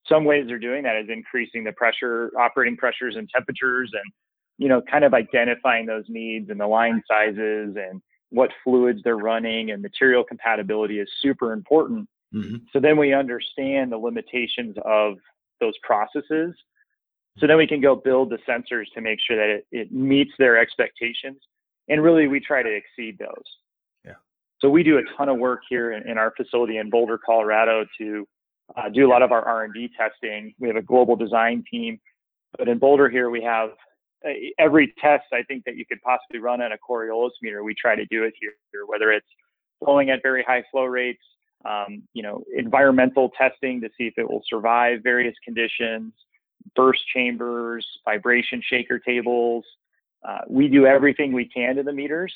some 0.09 0.25
ways 0.25 0.45
they're 0.47 0.59
doing 0.59 0.83
that 0.83 0.97
is 0.97 1.09
increasing 1.09 1.65
the 1.65 1.73
pressure, 1.73 2.33
operating 2.39 2.77
pressures 2.77 3.17
and 3.17 3.29
temperatures, 3.29 3.91
and 3.93 4.13
you 4.59 4.69
know, 4.69 4.83
kind 4.83 5.05
of 5.05 5.15
identifying 5.15 5.87
those 5.87 6.05
needs 6.09 6.51
and 6.51 6.61
the 6.61 6.67
line 6.67 7.03
sizes 7.09 7.77
and 7.77 8.03
what 8.29 8.51
fluids 8.63 9.01
they're 9.03 9.17
running 9.17 9.71
and 9.71 9.81
material 9.81 10.23
compatibility 10.23 11.01
is 11.01 11.09
super 11.23 11.53
important. 11.53 12.07
Mm-hmm. 12.35 12.57
So 12.73 12.79
then 12.79 12.99
we 12.99 13.15
understand 13.15 13.91
the 13.91 13.97
limitations 13.97 14.77
of 14.85 15.15
those 15.61 15.73
processes. 15.83 16.55
So 17.41 17.47
then 17.47 17.57
we 17.57 17.67
can 17.67 17.81
go 17.81 17.97
build 17.97 18.31
the 18.31 18.39
sensors 18.49 18.85
to 18.95 19.01
make 19.01 19.19
sure 19.27 19.37
that 19.37 19.49
it, 19.49 19.67
it 19.73 19.93
meets 19.93 20.33
their 20.39 20.59
expectations. 20.59 21.39
And 21.89 22.03
really, 22.03 22.29
we 22.29 22.39
try 22.39 22.63
to 22.63 22.69
exceed 22.69 23.19
those. 23.19 23.45
Yeah. 24.05 24.13
So 24.61 24.69
we 24.69 24.83
do 24.83 24.99
a 24.99 25.03
ton 25.17 25.29
of 25.29 25.39
work 25.39 25.61
here 25.69 25.93
in, 25.93 26.09
in 26.09 26.19
our 26.19 26.33
facility 26.37 26.77
in 26.77 26.91
Boulder, 26.91 27.19
Colorado 27.19 27.87
to 27.99 28.29
uh, 28.77 28.89
do 28.91 29.07
a 29.07 29.11
lot 29.11 29.23
of 29.23 29.33
our 29.33 29.43
R&D 29.43 29.91
testing. 29.99 30.55
We 30.61 30.69
have 30.69 30.77
a 30.77 30.83
global 30.83 31.17
design 31.17 31.65
team, 31.71 31.99
but 32.59 32.69
in 32.69 32.79
Boulder 32.79 33.09
here 33.09 33.31
we 33.31 33.43
have 33.43 33.71
uh, 34.25 34.33
every 34.59 34.95
test 35.01 35.25
I 35.33 35.43
think 35.43 35.65
that 35.65 35.77
you 35.77 35.87
could 35.87 36.01
possibly 36.03 36.41
run 36.41 36.61
on 36.61 36.73
a 36.73 36.77
Coriolis 36.77 37.31
meter. 37.43 37.65
We 37.65 37.75
try 37.75 37.97
to 37.97 38.05
do 38.07 38.25
it 38.25 38.35
here, 38.41 38.53
whether 38.87 39.11
it's 39.11 39.27
flowing 39.83 40.11
at 40.11 40.21
very 40.23 40.45
high 40.47 40.63
flow 40.71 40.85
rates, 40.85 41.23
um, 41.65 42.03
you 42.13 42.23
know, 42.23 42.45
environmental 42.57 43.31
testing 43.37 43.81
to 43.81 43.89
see 43.97 44.05
if 44.05 44.15
it 44.19 44.29
will 44.29 44.43
survive 44.49 45.01
various 45.03 45.35
conditions, 45.45 46.13
burst 46.77 47.01
chambers, 47.15 47.87
vibration 48.05 48.63
shaker 48.65 48.99
tables. 48.99 49.65
Uh, 50.27 50.39
we 50.49 50.69
do 50.69 50.87
everything 50.87 51.33
we 51.33 51.47
can 51.47 51.77
to 51.77 51.83
the 51.83 51.93
meters. 51.93 52.33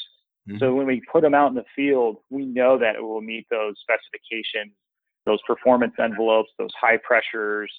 Mm-hmm. 0.49 0.59
So 0.59 0.75
when 0.75 0.87
we 0.87 1.03
put 1.11 1.23
them 1.23 1.35
out 1.35 1.49
in 1.49 1.55
the 1.55 1.65
field, 1.77 2.17
we 2.31 2.45
know 2.45 2.79
that 2.79 2.97
it 2.97 3.03
will 3.03 3.21
meet 3.21 3.47
those 3.51 3.75
specifications 3.81 4.73
those 5.27 5.41
performance 5.47 5.95
envelopes, 5.99 6.51
those 6.59 6.73
high 6.81 6.99
pressures. 6.99 7.73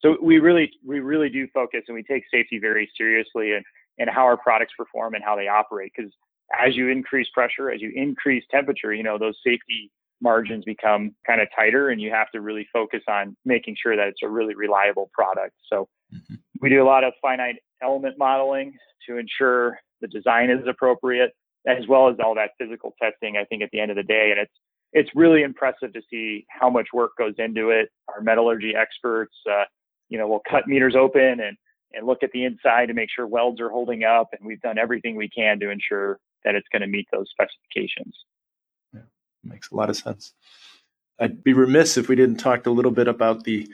So 0.00 0.16
we 0.22 0.38
really 0.38 0.70
we 0.84 1.00
really 1.00 1.28
do 1.28 1.46
focus 1.52 1.82
and 1.88 1.94
we 1.94 2.02
take 2.02 2.24
safety 2.30 2.58
very 2.58 2.90
seriously 2.96 3.52
and 3.52 3.64
and 3.98 4.10
how 4.10 4.22
our 4.24 4.36
products 4.36 4.72
perform 4.76 5.14
and 5.14 5.22
how 5.24 5.36
they 5.36 5.48
operate 5.48 5.92
because 5.96 6.12
as 6.58 6.76
you 6.76 6.88
increase 6.88 7.28
pressure, 7.32 7.70
as 7.70 7.80
you 7.80 7.92
increase 7.94 8.44
temperature, 8.50 8.92
you 8.92 9.02
know 9.02 9.18
those 9.18 9.36
safety 9.44 9.90
margins 10.24 10.64
become 10.64 11.14
kind 11.26 11.40
of 11.40 11.46
tighter 11.54 11.90
and 11.90 12.00
you 12.00 12.10
have 12.10 12.30
to 12.32 12.40
really 12.40 12.66
focus 12.72 13.02
on 13.08 13.36
making 13.44 13.76
sure 13.80 13.94
that 13.94 14.08
it's 14.08 14.22
a 14.24 14.28
really 14.28 14.56
reliable 14.56 15.10
product. 15.12 15.54
So 15.70 15.88
mm-hmm. 16.12 16.34
we 16.60 16.70
do 16.70 16.82
a 16.82 16.88
lot 16.88 17.04
of 17.04 17.12
finite 17.22 17.56
element 17.82 18.16
modeling 18.18 18.74
to 19.06 19.18
ensure 19.18 19.78
the 20.00 20.08
design 20.08 20.50
is 20.50 20.66
appropriate 20.66 21.32
as 21.66 21.86
well 21.88 22.08
as 22.08 22.16
all 22.24 22.34
that 22.34 22.50
physical 22.58 22.94
testing 23.00 23.36
I 23.36 23.44
think 23.44 23.62
at 23.62 23.68
the 23.72 23.80
end 23.80 23.90
of 23.90 23.96
the 23.96 24.02
day 24.02 24.30
and 24.32 24.40
it's 24.40 24.52
it's 24.94 25.10
really 25.14 25.42
impressive 25.42 25.92
to 25.92 26.00
see 26.08 26.46
how 26.48 26.70
much 26.70 26.86
work 26.94 27.10
goes 27.18 27.34
into 27.38 27.70
it. 27.70 27.90
Our 28.14 28.20
metallurgy 28.20 28.74
experts, 28.80 29.34
uh, 29.50 29.64
you 30.08 30.16
know, 30.16 30.28
will 30.28 30.42
cut 30.48 30.68
meters 30.68 30.94
open 30.96 31.40
and 31.40 31.56
and 31.92 32.06
look 32.06 32.22
at 32.22 32.30
the 32.32 32.44
inside 32.44 32.86
to 32.86 32.94
make 32.94 33.08
sure 33.14 33.26
welds 33.26 33.60
are 33.60 33.70
holding 33.70 34.02
up, 34.02 34.28
and 34.32 34.46
we've 34.46 34.60
done 34.60 34.78
everything 34.78 35.14
we 35.16 35.28
can 35.28 35.60
to 35.60 35.70
ensure 35.70 36.18
that 36.44 36.54
it's 36.54 36.66
going 36.72 36.82
to 36.82 36.88
meet 36.88 37.06
those 37.12 37.26
specifications. 37.30 38.16
Makes 39.44 39.70
a 39.70 39.76
lot 39.76 39.90
of 39.90 39.96
sense. 39.96 40.32
I'd 41.18 41.44
be 41.44 41.52
remiss 41.52 41.96
if 41.96 42.08
we 42.08 42.16
didn't 42.16 42.38
talk 42.38 42.66
a 42.66 42.70
little 42.70 42.90
bit 42.90 43.08
about 43.08 43.44
the 43.44 43.68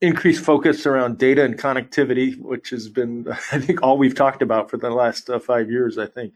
increased 0.00 0.44
focus 0.44 0.86
around 0.86 1.18
data 1.18 1.42
and 1.42 1.58
connectivity, 1.58 2.38
which 2.38 2.70
has 2.70 2.88
been, 2.88 3.26
I 3.52 3.58
think, 3.58 3.82
all 3.82 3.98
we've 3.98 4.14
talked 4.14 4.42
about 4.42 4.70
for 4.70 4.76
the 4.76 4.90
last 4.90 5.28
uh, 5.30 5.38
five 5.38 5.70
years. 5.70 5.98
I 5.98 6.06
think. 6.06 6.34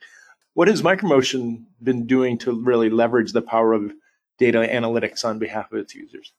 What 0.55 0.69
has 0.69 0.83
Micromotion 0.83 1.65
been 1.83 2.07
doing 2.07 2.37
to 2.39 2.53
really 2.53 2.91
leverage 2.91 3.33
the 3.33 3.43
power 3.43 3.73
of 3.73 3.93
data 4.39 4.59
analytics 4.59 5.25
on 5.25 5.39
behalf 5.39 5.71
of 5.73 5.79
its 5.79 5.95
users? 5.95 6.33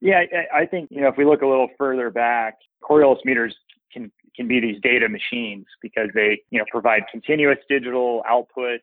Yeah, 0.00 0.22
I 0.54 0.66
think 0.66 0.90
you 0.90 1.00
know 1.00 1.08
if 1.08 1.16
we 1.16 1.24
look 1.24 1.42
a 1.42 1.46
little 1.46 1.68
further 1.78 2.10
back, 2.10 2.58
Coriolis 2.82 3.24
meters 3.24 3.56
can 3.92 4.12
can 4.36 4.46
be 4.46 4.60
these 4.60 4.80
data 4.82 5.08
machines 5.08 5.66
because 5.80 6.10
they 6.14 6.42
you 6.50 6.58
know 6.58 6.64
provide 6.70 7.04
continuous 7.10 7.58
digital 7.68 8.22
output 8.28 8.80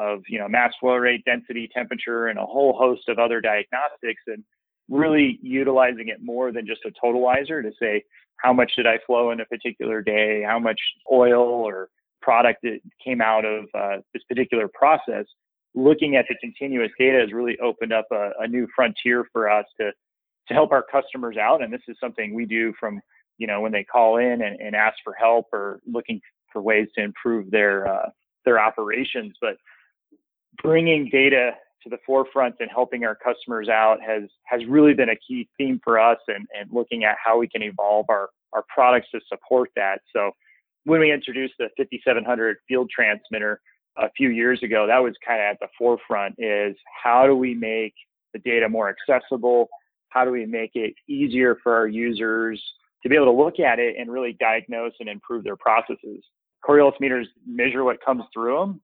of 0.00 0.20
you 0.28 0.38
know 0.38 0.48
mass 0.48 0.72
flow 0.80 0.96
rate, 0.96 1.24
density, 1.24 1.68
temperature, 1.72 2.28
and 2.28 2.38
a 2.38 2.46
whole 2.46 2.76
host 2.76 3.08
of 3.08 3.18
other 3.18 3.40
diagnostics, 3.40 4.22
and 4.26 4.42
really 4.88 5.38
utilizing 5.42 6.08
it 6.08 6.18
more 6.22 6.52
than 6.52 6.66
just 6.66 6.80
a 6.86 6.90
totalizer 7.04 7.62
to 7.62 7.70
say 7.80 8.02
how 8.36 8.52
much 8.52 8.72
did 8.76 8.86
I 8.86 8.98
flow 9.06 9.30
in 9.30 9.40
a 9.40 9.44
particular 9.44 10.02
day, 10.02 10.42
how 10.46 10.58
much 10.58 10.80
oil 11.12 11.42
or 11.42 11.88
product 12.22 12.60
that 12.62 12.80
came 13.04 13.20
out 13.20 13.44
of 13.44 13.64
uh, 13.74 13.96
this 14.12 14.22
particular 14.28 14.68
process. 14.72 15.26
Looking 15.74 16.16
at 16.16 16.26
the 16.28 16.34
continuous 16.40 16.90
data 16.98 17.20
has 17.20 17.32
really 17.32 17.58
opened 17.60 17.92
up 17.92 18.06
a, 18.10 18.30
a 18.40 18.48
new 18.48 18.66
frontier 18.74 19.24
for 19.32 19.50
us 19.50 19.66
to 19.80 19.92
to 20.48 20.54
help 20.54 20.72
our 20.72 20.84
customers 20.90 21.36
out, 21.36 21.62
and 21.62 21.72
this 21.72 21.82
is 21.86 21.96
something 22.00 22.34
we 22.34 22.46
do 22.46 22.72
from 22.80 23.00
you 23.38 23.46
know 23.46 23.60
when 23.60 23.72
they 23.72 23.84
call 23.84 24.16
in 24.16 24.42
and, 24.42 24.60
and 24.60 24.74
ask 24.74 24.96
for 25.04 25.14
help 25.14 25.46
or 25.52 25.80
looking 25.86 26.20
for 26.52 26.60
ways 26.60 26.88
to 26.96 27.04
improve 27.04 27.50
their 27.50 27.86
uh, 27.86 28.08
their 28.44 28.58
operations, 28.58 29.34
but 29.40 29.56
bringing 30.62 31.08
data 31.10 31.52
to 31.82 31.88
the 31.88 31.98
forefront 32.04 32.56
and 32.60 32.70
helping 32.70 33.04
our 33.04 33.14
customers 33.14 33.68
out 33.68 33.98
has 34.06 34.24
has 34.44 34.60
really 34.66 34.94
been 34.94 35.10
a 35.10 35.16
key 35.16 35.48
theme 35.56 35.80
for 35.82 35.98
us 35.98 36.18
and, 36.28 36.46
and 36.58 36.68
looking 36.72 37.04
at 37.04 37.16
how 37.22 37.38
we 37.38 37.48
can 37.48 37.62
evolve 37.62 38.06
our, 38.08 38.28
our 38.52 38.64
products 38.72 39.08
to 39.14 39.20
support 39.28 39.70
that. 39.76 40.00
So 40.14 40.32
when 40.84 41.00
we 41.00 41.12
introduced 41.12 41.54
the 41.58 41.68
5700 41.76 42.58
field 42.68 42.90
transmitter 42.94 43.60
a 43.96 44.10
few 44.16 44.30
years 44.30 44.62
ago, 44.62 44.86
that 44.86 44.98
was 44.98 45.14
kind 45.26 45.40
of 45.40 45.44
at 45.44 45.58
the 45.60 45.68
forefront 45.78 46.34
is 46.38 46.76
how 47.02 47.26
do 47.26 47.34
we 47.34 47.54
make 47.54 47.94
the 48.32 48.38
data 48.40 48.68
more 48.68 48.94
accessible? 48.94 49.68
How 50.08 50.24
do 50.24 50.30
we 50.30 50.46
make 50.46 50.72
it 50.74 50.94
easier 51.08 51.56
for 51.62 51.74
our 51.74 51.86
users 51.86 52.62
to 53.02 53.08
be 53.08 53.14
able 53.14 53.26
to 53.26 53.32
look 53.32 53.60
at 53.60 53.78
it 53.78 53.96
and 53.98 54.10
really 54.10 54.36
diagnose 54.38 54.92
and 55.00 55.08
improve 55.08 55.44
their 55.44 55.56
processes? 55.56 56.24
Coriolis 56.64 56.98
meters 57.00 57.26
measure 57.46 57.84
what 57.84 58.04
comes 58.04 58.24
through 58.34 58.58
them 58.58 58.80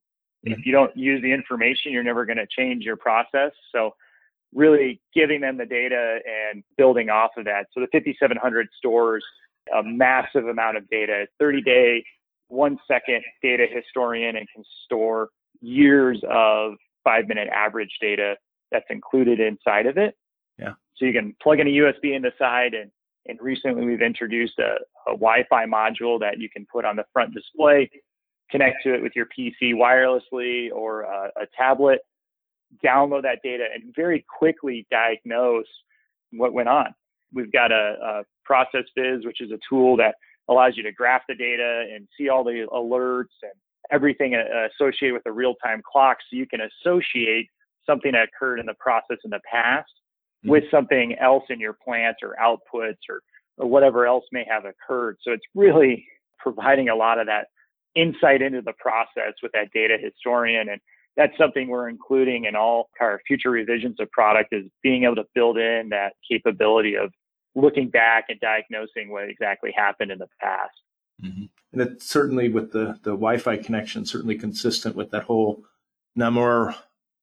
if 0.46 0.52
mm-hmm. 0.52 0.62
you 0.64 0.72
don't 0.72 0.96
use 0.96 1.20
the 1.22 1.32
information, 1.32 1.92
you're 1.92 2.02
never 2.02 2.24
going 2.24 2.38
to 2.38 2.46
change 2.46 2.84
your 2.84 2.96
process. 2.96 3.52
So 3.72 3.94
really 4.54 5.00
giving 5.14 5.40
them 5.40 5.56
the 5.56 5.66
data 5.66 6.20
and 6.26 6.62
building 6.76 7.10
off 7.10 7.32
of 7.36 7.44
that. 7.44 7.66
So 7.72 7.80
the 7.80 7.88
5,700 7.92 8.68
stores 8.76 9.24
a 9.76 9.82
massive 9.82 10.46
amount 10.46 10.76
of 10.76 10.88
data, 10.88 11.26
30 11.38 11.62
day, 11.62 12.04
one 12.48 12.78
second 12.86 13.22
data 13.42 13.66
historian 13.70 14.36
and 14.36 14.46
can 14.54 14.62
store 14.84 15.30
years 15.60 16.20
of 16.30 16.74
five 17.02 17.26
minute 17.26 17.48
average 17.48 17.90
data 18.00 18.36
that's 18.70 18.84
included 18.90 19.40
inside 19.40 19.86
of 19.86 19.98
it. 19.98 20.16
Yeah. 20.58 20.74
So 20.96 21.04
you 21.04 21.12
can 21.12 21.34
plug 21.42 21.60
in 21.60 21.66
a 21.66 21.70
USB 21.70 22.14
in 22.14 22.22
the 22.22 22.32
side 22.38 22.74
and 22.74 22.90
and 23.28 23.40
recently 23.42 23.84
we've 23.84 24.02
introduced 24.02 24.56
a, 24.60 24.76
a 25.10 25.14
Wi-Fi 25.14 25.66
module 25.66 26.20
that 26.20 26.38
you 26.38 26.48
can 26.48 26.64
put 26.72 26.84
on 26.84 26.94
the 26.94 27.04
front 27.12 27.34
display 27.34 27.90
connect 28.50 28.82
to 28.84 28.94
it 28.94 29.02
with 29.02 29.12
your 29.14 29.26
PC 29.26 29.74
wirelessly 29.74 30.70
or 30.72 31.02
a, 31.02 31.30
a 31.40 31.46
tablet, 31.56 32.00
download 32.84 33.22
that 33.22 33.40
data, 33.42 33.64
and 33.74 33.94
very 33.94 34.24
quickly 34.38 34.86
diagnose 34.90 35.66
what 36.32 36.52
went 36.52 36.68
on. 36.68 36.94
We've 37.32 37.52
got 37.52 37.72
a, 37.72 37.96
a 38.02 38.22
Process 38.44 38.84
Viz, 38.96 39.24
which 39.24 39.40
is 39.40 39.50
a 39.50 39.58
tool 39.68 39.96
that 39.96 40.14
allows 40.48 40.76
you 40.76 40.82
to 40.84 40.92
graph 40.92 41.22
the 41.28 41.34
data 41.34 41.86
and 41.92 42.06
see 42.16 42.28
all 42.28 42.44
the 42.44 42.66
alerts 42.72 43.34
and 43.42 43.52
everything 43.90 44.34
uh, 44.34 44.68
associated 44.68 45.14
with 45.14 45.26
a 45.26 45.32
real-time 45.32 45.82
clock, 45.90 46.18
so 46.20 46.36
you 46.36 46.46
can 46.46 46.60
associate 46.60 47.48
something 47.84 48.12
that 48.12 48.28
occurred 48.28 48.58
in 48.58 48.66
the 48.66 48.74
process 48.74 49.18
in 49.24 49.30
the 49.30 49.40
past 49.50 49.90
mm-hmm. 50.44 50.50
with 50.50 50.64
something 50.70 51.16
else 51.20 51.44
in 51.50 51.60
your 51.60 51.76
plant 51.84 52.16
or 52.22 52.36
outputs 52.42 52.98
or, 53.08 53.20
or 53.58 53.66
whatever 53.66 54.06
else 54.06 54.24
may 54.32 54.44
have 54.48 54.64
occurred. 54.64 55.16
So 55.22 55.32
it's 55.32 55.44
really 55.54 56.06
providing 56.38 56.88
a 56.88 56.94
lot 56.94 57.18
of 57.18 57.26
that 57.26 57.48
insight 57.96 58.42
into 58.42 58.62
the 58.62 58.74
process 58.78 59.34
with 59.42 59.52
that 59.52 59.72
data 59.72 59.96
historian. 60.00 60.68
And 60.68 60.80
that's 61.16 61.36
something 61.38 61.68
we're 61.68 61.88
including 61.88 62.44
in 62.44 62.54
all 62.54 62.90
our 63.00 63.20
future 63.26 63.50
revisions 63.50 63.98
of 63.98 64.10
product 64.10 64.52
is 64.52 64.64
being 64.82 65.04
able 65.04 65.16
to 65.16 65.24
build 65.34 65.56
in 65.56 65.88
that 65.90 66.12
capability 66.30 66.94
of 66.96 67.10
looking 67.54 67.88
back 67.88 68.26
and 68.28 68.38
diagnosing 68.38 69.10
what 69.10 69.28
exactly 69.28 69.72
happened 69.74 70.10
in 70.10 70.18
the 70.18 70.28
past. 70.40 70.74
Mm-hmm. 71.24 71.44
And 71.72 71.82
it's 71.82 72.06
certainly 72.06 72.50
with 72.50 72.72
the, 72.72 72.98
the 73.02 73.12
Wi-Fi 73.12 73.56
connection, 73.56 74.04
certainly 74.04 74.36
consistent 74.36 74.94
with 74.94 75.10
that 75.10 75.24
whole 75.24 75.64
more 76.14 76.74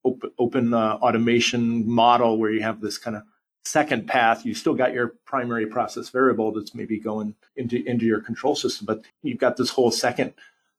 open, 0.04 0.32
open 0.38 0.74
uh, 0.74 0.98
automation 1.02 1.90
model 1.90 2.38
where 2.38 2.52
you 2.52 2.62
have 2.62 2.82
this 2.82 2.98
kind 2.98 3.16
of 3.16 3.24
second 3.66 4.08
path. 4.08 4.46
You 4.46 4.54
still 4.54 4.74
got 4.74 4.94
your 4.94 5.16
primary 5.26 5.66
process 5.66 6.10
variable 6.10 6.52
that's 6.52 6.76
maybe 6.76 7.00
going 7.00 7.36
into, 7.56 7.84
into 7.86 8.06
your 8.06 8.22
control 8.22 8.56
system, 8.56 8.86
but 8.86 9.02
you've 9.22 9.40
got 9.40 9.58
this 9.58 9.70
whole 9.70 9.92
second 9.92 10.34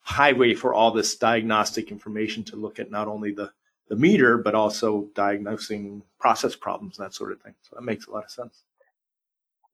highway 0.05 0.55
for 0.55 0.73
all 0.73 0.93
this 0.93 1.17
diagnostic 1.17 1.91
information 1.91 2.45
to 2.45 2.57
look 2.57 2.79
at 2.79 2.91
not 2.91 3.09
only 3.09 3.33
the, 3.33 3.51
the 3.89 3.97
meter, 3.97 4.39
but 4.39 4.55
also 4.55 5.09
diagnosing 5.15 6.03
process 6.21 6.55
problems, 6.55 6.99
and 6.99 7.07
that 7.07 7.15
sort 7.15 7.33
of 7.33 7.41
thing. 7.41 7.55
So 7.63 7.77
that 7.77 7.83
makes 7.83 8.07
a 8.07 8.11
lot 8.11 8.25
of 8.25 8.31
sense. 8.31 8.63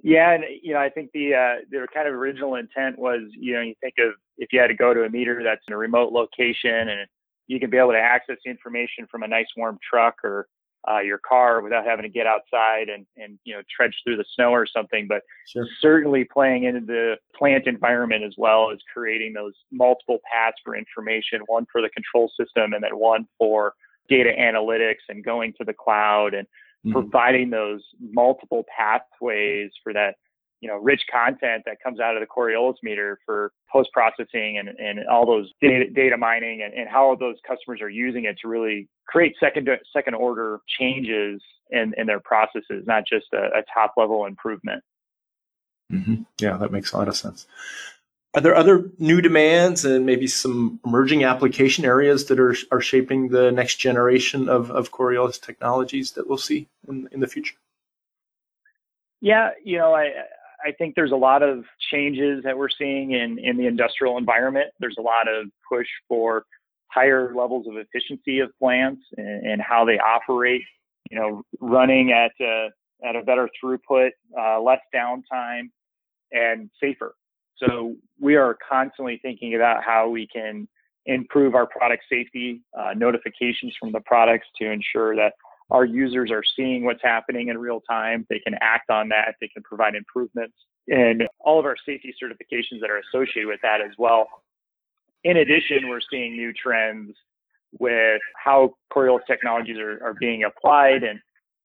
Yeah, 0.03 0.33
and 0.33 0.45
you 0.63 0.73
know, 0.73 0.81
I 0.81 0.89
think 0.89 1.11
the 1.13 1.35
uh, 1.35 1.65
the 1.71 1.87
kind 1.93 2.09
of 2.09 2.15
original 2.15 2.55
intent 2.55 2.99
was, 2.99 3.21
you 3.33 3.55
know, 3.55 3.61
you 3.61 3.75
think 3.83 3.95
of 3.99 4.15
if 4.39 4.53
you 4.53 4.61
had 4.61 4.69
to 4.69 4.75
go 4.75 4.95
to 4.95 5.05
a 5.05 5.11
meter 5.11 5.43
that's 5.45 5.61
in 5.69 5.75
a 5.75 5.77
remote 5.77 6.13
location 6.13 6.89
and 6.89 7.07
you 7.49 7.61
can 7.61 7.69
be 7.69 7.77
able 7.77 7.93
to 7.93 7.99
access 7.99 8.37
the 8.45 8.51
information 8.51 9.07
from 9.11 9.25
a 9.25 9.29
nice 9.29 9.49
warm 9.57 9.79
truck 9.89 10.15
or 10.25 10.47
uh, 10.89 11.01
your 11.01 11.19
car 11.19 11.61
without 11.61 11.85
having 11.85 12.05
to 12.05 12.09
get 12.09 12.27
outside 12.27 12.89
and, 12.89 13.07
and 13.17 13.39
you 13.45 13.55
know 13.55 13.61
trudge 13.75 13.95
through 14.05 14.17
the 14.17 14.25
snow 14.35 14.51
or 14.51 14.67
something. 14.67 15.07
But 15.09 15.23
sure. 15.49 15.67
certainly 15.81 16.25
playing 16.25 16.65
into 16.65 16.81
the 16.81 17.17
plant 17.37 17.67
environment 17.67 18.25
as 18.25 18.35
well 18.39 18.71
as 18.71 18.79
creating 18.93 19.33
those 19.35 19.55
multiple 19.71 20.19
paths 20.33 20.57
for 20.65 20.77
information, 20.77 21.41
one 21.47 21.67
for 21.71 21.83
the 21.83 21.91
control 21.91 22.31
system 22.39 22.73
and 22.73 22.83
then 22.83 22.97
one 22.99 23.27
for 23.39 23.75
data 24.09 24.31
analytics 24.39 25.05
and 25.09 25.25
going 25.25 25.53
to 25.59 25.65
the 25.65 25.75
cloud 25.75 26.35
and 26.35 26.47
mm-hmm. 26.47 26.93
providing 26.93 27.51
those 27.51 27.83
multiple 28.01 28.65
pathways 28.77 29.71
for 29.83 29.93
that 29.93 30.15
you 30.61 30.69
know, 30.69 30.77
rich 30.77 31.01
content 31.11 31.63
that 31.65 31.79
comes 31.83 32.01
out 32.01 32.17
of 32.17 32.21
the 32.21 32.27
Coriolis 32.27 32.75
meter 32.83 33.19
for 33.25 33.53
post 33.73 33.91
processing 33.93 34.59
and, 34.59 34.69
and 34.69 35.07
all 35.09 35.27
those 35.27 35.51
data, 35.61 35.89
data 35.91 36.17
mining 36.17 36.63
and, 36.63 36.75
and 36.75 36.89
how 36.89 37.17
those 37.19 37.37
customers 37.47 37.81
are 37.81 37.89
using 37.89 38.25
it 38.25 38.37
to 38.43 38.49
really 38.49 38.89
create 39.07 39.35
second 39.41 39.69
second 39.93 40.15
order 40.15 40.61
changes 40.79 41.41
in, 41.71 41.95
in 41.97 42.07
their 42.07 42.21
processes, 42.21 42.85
not 42.87 43.05
just 43.07 43.27
a, 43.33 43.59
a 43.59 43.63
top 43.73 43.95
level 43.97 44.27
improvement. 44.27 44.83
Mm-hmm. 45.91 46.23
Yeah, 46.39 46.57
that 46.59 46.73
makes 46.73 46.93
a 46.93 46.99
lot 46.99 47.09
of 47.09 47.17
sense. 47.17 47.47
Are 48.35 48.41
there 48.41 48.55
other 48.55 48.91
new 48.99 49.21
demands 49.21 49.85
and 49.85 50.07
maybe 50.07 50.29
some 50.29 50.79
emerging 50.87 51.25
application 51.25 51.85
areas 51.85 52.27
that 52.27 52.39
are, 52.39 52.55
are 52.71 52.81
shaping 52.81 53.29
the 53.29 53.51
next 53.51 53.77
generation 53.77 54.49
of, 54.49 54.71
of 54.71 54.93
Coriolis 54.93 55.41
technologies 55.41 56.13
that 56.13 56.29
we'll 56.29 56.39
see 56.39 56.69
in, 56.87 57.09
in 57.11 57.19
the 57.19 57.27
future? 57.27 57.57
Yeah, 59.21 59.51
you 59.65 59.79
know, 59.79 59.95
I 59.95 60.13
I 60.65 60.73
think 60.73 60.95
there's 60.95 61.13
a 61.13 61.17
lot 61.17 61.43
of 61.43 61.65
changes 61.91 62.43
that 62.45 62.57
we're 62.57 62.69
seeing 62.69 63.13
in, 63.13 63.39
in 63.39 63.57
the 63.57 63.67
industrial 63.67 64.19
environment. 64.19 64.71
There's 64.79 64.97
a 64.99 65.03
lot 65.03 65.29
of 65.29 65.47
push 65.71 65.87
for 66.09 66.45
higher 66.89 67.33
levels 67.35 67.67
of 67.69 67.77
efficiency 67.77 68.41
of 68.41 68.51
plants 68.59 69.03
and, 69.17 69.47
and 69.47 69.63
how 69.63 69.85
they 69.85 69.99
operate, 69.99 70.63
you 71.11 71.19
know, 71.19 71.43
running 71.61 72.13
at 72.13 72.33
a, 72.41 72.69
at 73.07 73.17
a 73.17 73.23
better 73.23 73.49
throughput, 73.63 74.11
uh, 74.39 74.61
less 74.61 74.81
downtime, 74.95 75.71
and 76.33 76.71
safer. 76.81 77.15
So 77.57 77.95
we 78.19 78.37
are 78.37 78.57
constantly 78.69 79.19
thinking 79.23 79.55
about 79.55 79.85
how 79.85 80.09
we 80.09 80.27
can 80.27 80.69
improve 81.07 81.55
our 81.55 81.67
product 81.67 82.05
safety, 82.11 82.63
uh, 82.79 82.93
notifications 82.97 83.75
from 83.79 83.93
the 83.93 84.01
products 84.01 84.47
to 84.61 84.71
ensure 84.71 85.17
that 85.17 85.33
our 85.71 85.85
users 85.85 86.31
are 86.31 86.43
seeing 86.57 86.85
what's 86.85 87.03
happening 87.03 87.49
in 87.49 87.59
real 87.59 87.81
time. 87.81 88.27
They 88.29 88.41
can 88.41 88.55
act 88.61 88.91
on 88.91 89.09
that. 89.11 89.37
They 89.41 89.49
can 89.49 89.63
provide 89.63 89.95
improvements 89.95 90.55
and 90.89 91.23
all 91.39 91.59
of 91.59 91.65
our 91.65 91.77
safety 91.87 92.15
certifications 92.23 92.81
that 92.81 92.91
are 92.91 92.99
associated 92.99 93.47
with 93.47 93.61
that 93.63 93.81
as 93.81 93.93
well. 93.97 94.27
In 95.23 95.37
addition, 95.37 95.89
we're 95.89 96.01
seeing 96.11 96.33
new 96.33 96.53
trends 96.53 97.15
with 97.79 98.21
how 98.43 98.75
Coriolis 98.93 99.27
technologies 99.27 99.79
are, 99.79 100.03
are 100.05 100.15
being 100.19 100.45
applied 100.45 101.05
and 101.05 101.21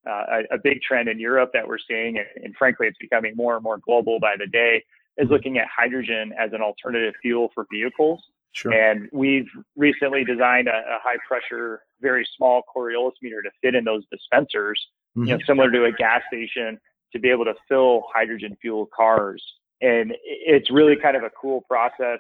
uh, 0.08 0.44
a, 0.52 0.56
a, 0.56 0.58
big 0.64 0.80
trend 0.88 1.10
in 1.10 1.20
Europe 1.20 1.50
that 1.54 1.68
we're 1.68 1.80
seeing, 1.80 2.20
and, 2.20 2.46
and, 2.46 2.56
frankly, 2.56 2.86
it's 2.86 2.98
becoming 3.00 3.34
more 3.36 3.56
and 3.56 3.64
more 3.64 3.80
global 3.80 4.20
by 4.20 4.36
the 4.38 4.46
day, 4.46 4.84
is 5.18 5.28
looking 5.32 5.58
at 5.58 5.66
hydrogen 5.76 6.32
as 6.40 6.54
an 6.54 6.62
alternative 6.62 7.16
fuel 7.24 7.50
for 7.56 7.66
vehicles. 7.72 8.22
Sure. 8.56 8.72
And 8.72 9.10
we've 9.12 9.50
recently 9.76 10.24
designed 10.24 10.70
a, 10.70 10.72
a, 10.72 11.00
high 11.04 11.18
pressure, 11.28 11.82
very 12.00 12.26
small 12.38 12.62
Coriolis 12.74 13.12
meter 13.22 13.42
to 13.42 13.50
fit 13.62 13.76
in 13.76 13.84
those 13.84 14.04
dispensers, 14.10 14.82
mm-hmm. 15.18 15.28
you 15.28 15.34
know, 15.34 15.38
mm-hmm. 15.38 15.46
similar 15.46 15.70
to 15.72 15.84
a 15.86 15.92
gas 15.92 16.22
station 16.32 16.80
to 17.12 17.20
be 17.20 17.30
able 17.30 17.44
to 17.44 17.54
fill 17.68 18.06
hydrogen 18.14 18.56
fuel 18.62 18.88
cars. 18.96 19.44
And 19.82 20.14
it's 20.24 20.72
really 20.72 20.96
kind 20.96 21.18
of 21.18 21.24
a 21.24 21.30
cool 21.40 21.66
process 21.70 22.20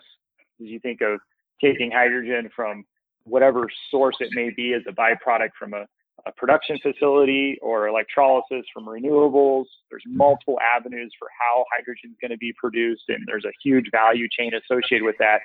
as 0.61 0.67
you 0.67 0.79
think 0.81 0.99
of 0.99 1.21
taking 1.63 1.89
hydrogen 1.89 2.49
from 2.53 2.83
whatever 3.23 3.69
source 3.89 4.17
it 4.19 4.29
may 4.33 4.51
be 4.55 4.73
as 4.73 4.81
a 4.89 4.91
byproduct 4.91 5.51
from 5.57 5.73
a, 5.73 5.85
a 6.25 6.31
production 6.35 6.77
facility 6.83 7.57
or 7.61 7.87
electrolysis 7.87 8.65
from 8.73 8.85
renewables. 8.85 9.65
There's 9.89 10.03
multiple 10.05 10.59
avenues 10.59 11.13
for 11.17 11.29
how 11.39 11.63
hydrogen 11.73 12.11
is 12.11 12.17
going 12.21 12.31
to 12.31 12.37
be 12.37 12.53
produced, 12.57 13.03
and 13.07 13.19
there's 13.25 13.45
a 13.45 13.53
huge 13.63 13.85
value 13.89 14.27
chain 14.37 14.51
associated 14.53 15.05
with 15.05 15.15
that. 15.19 15.39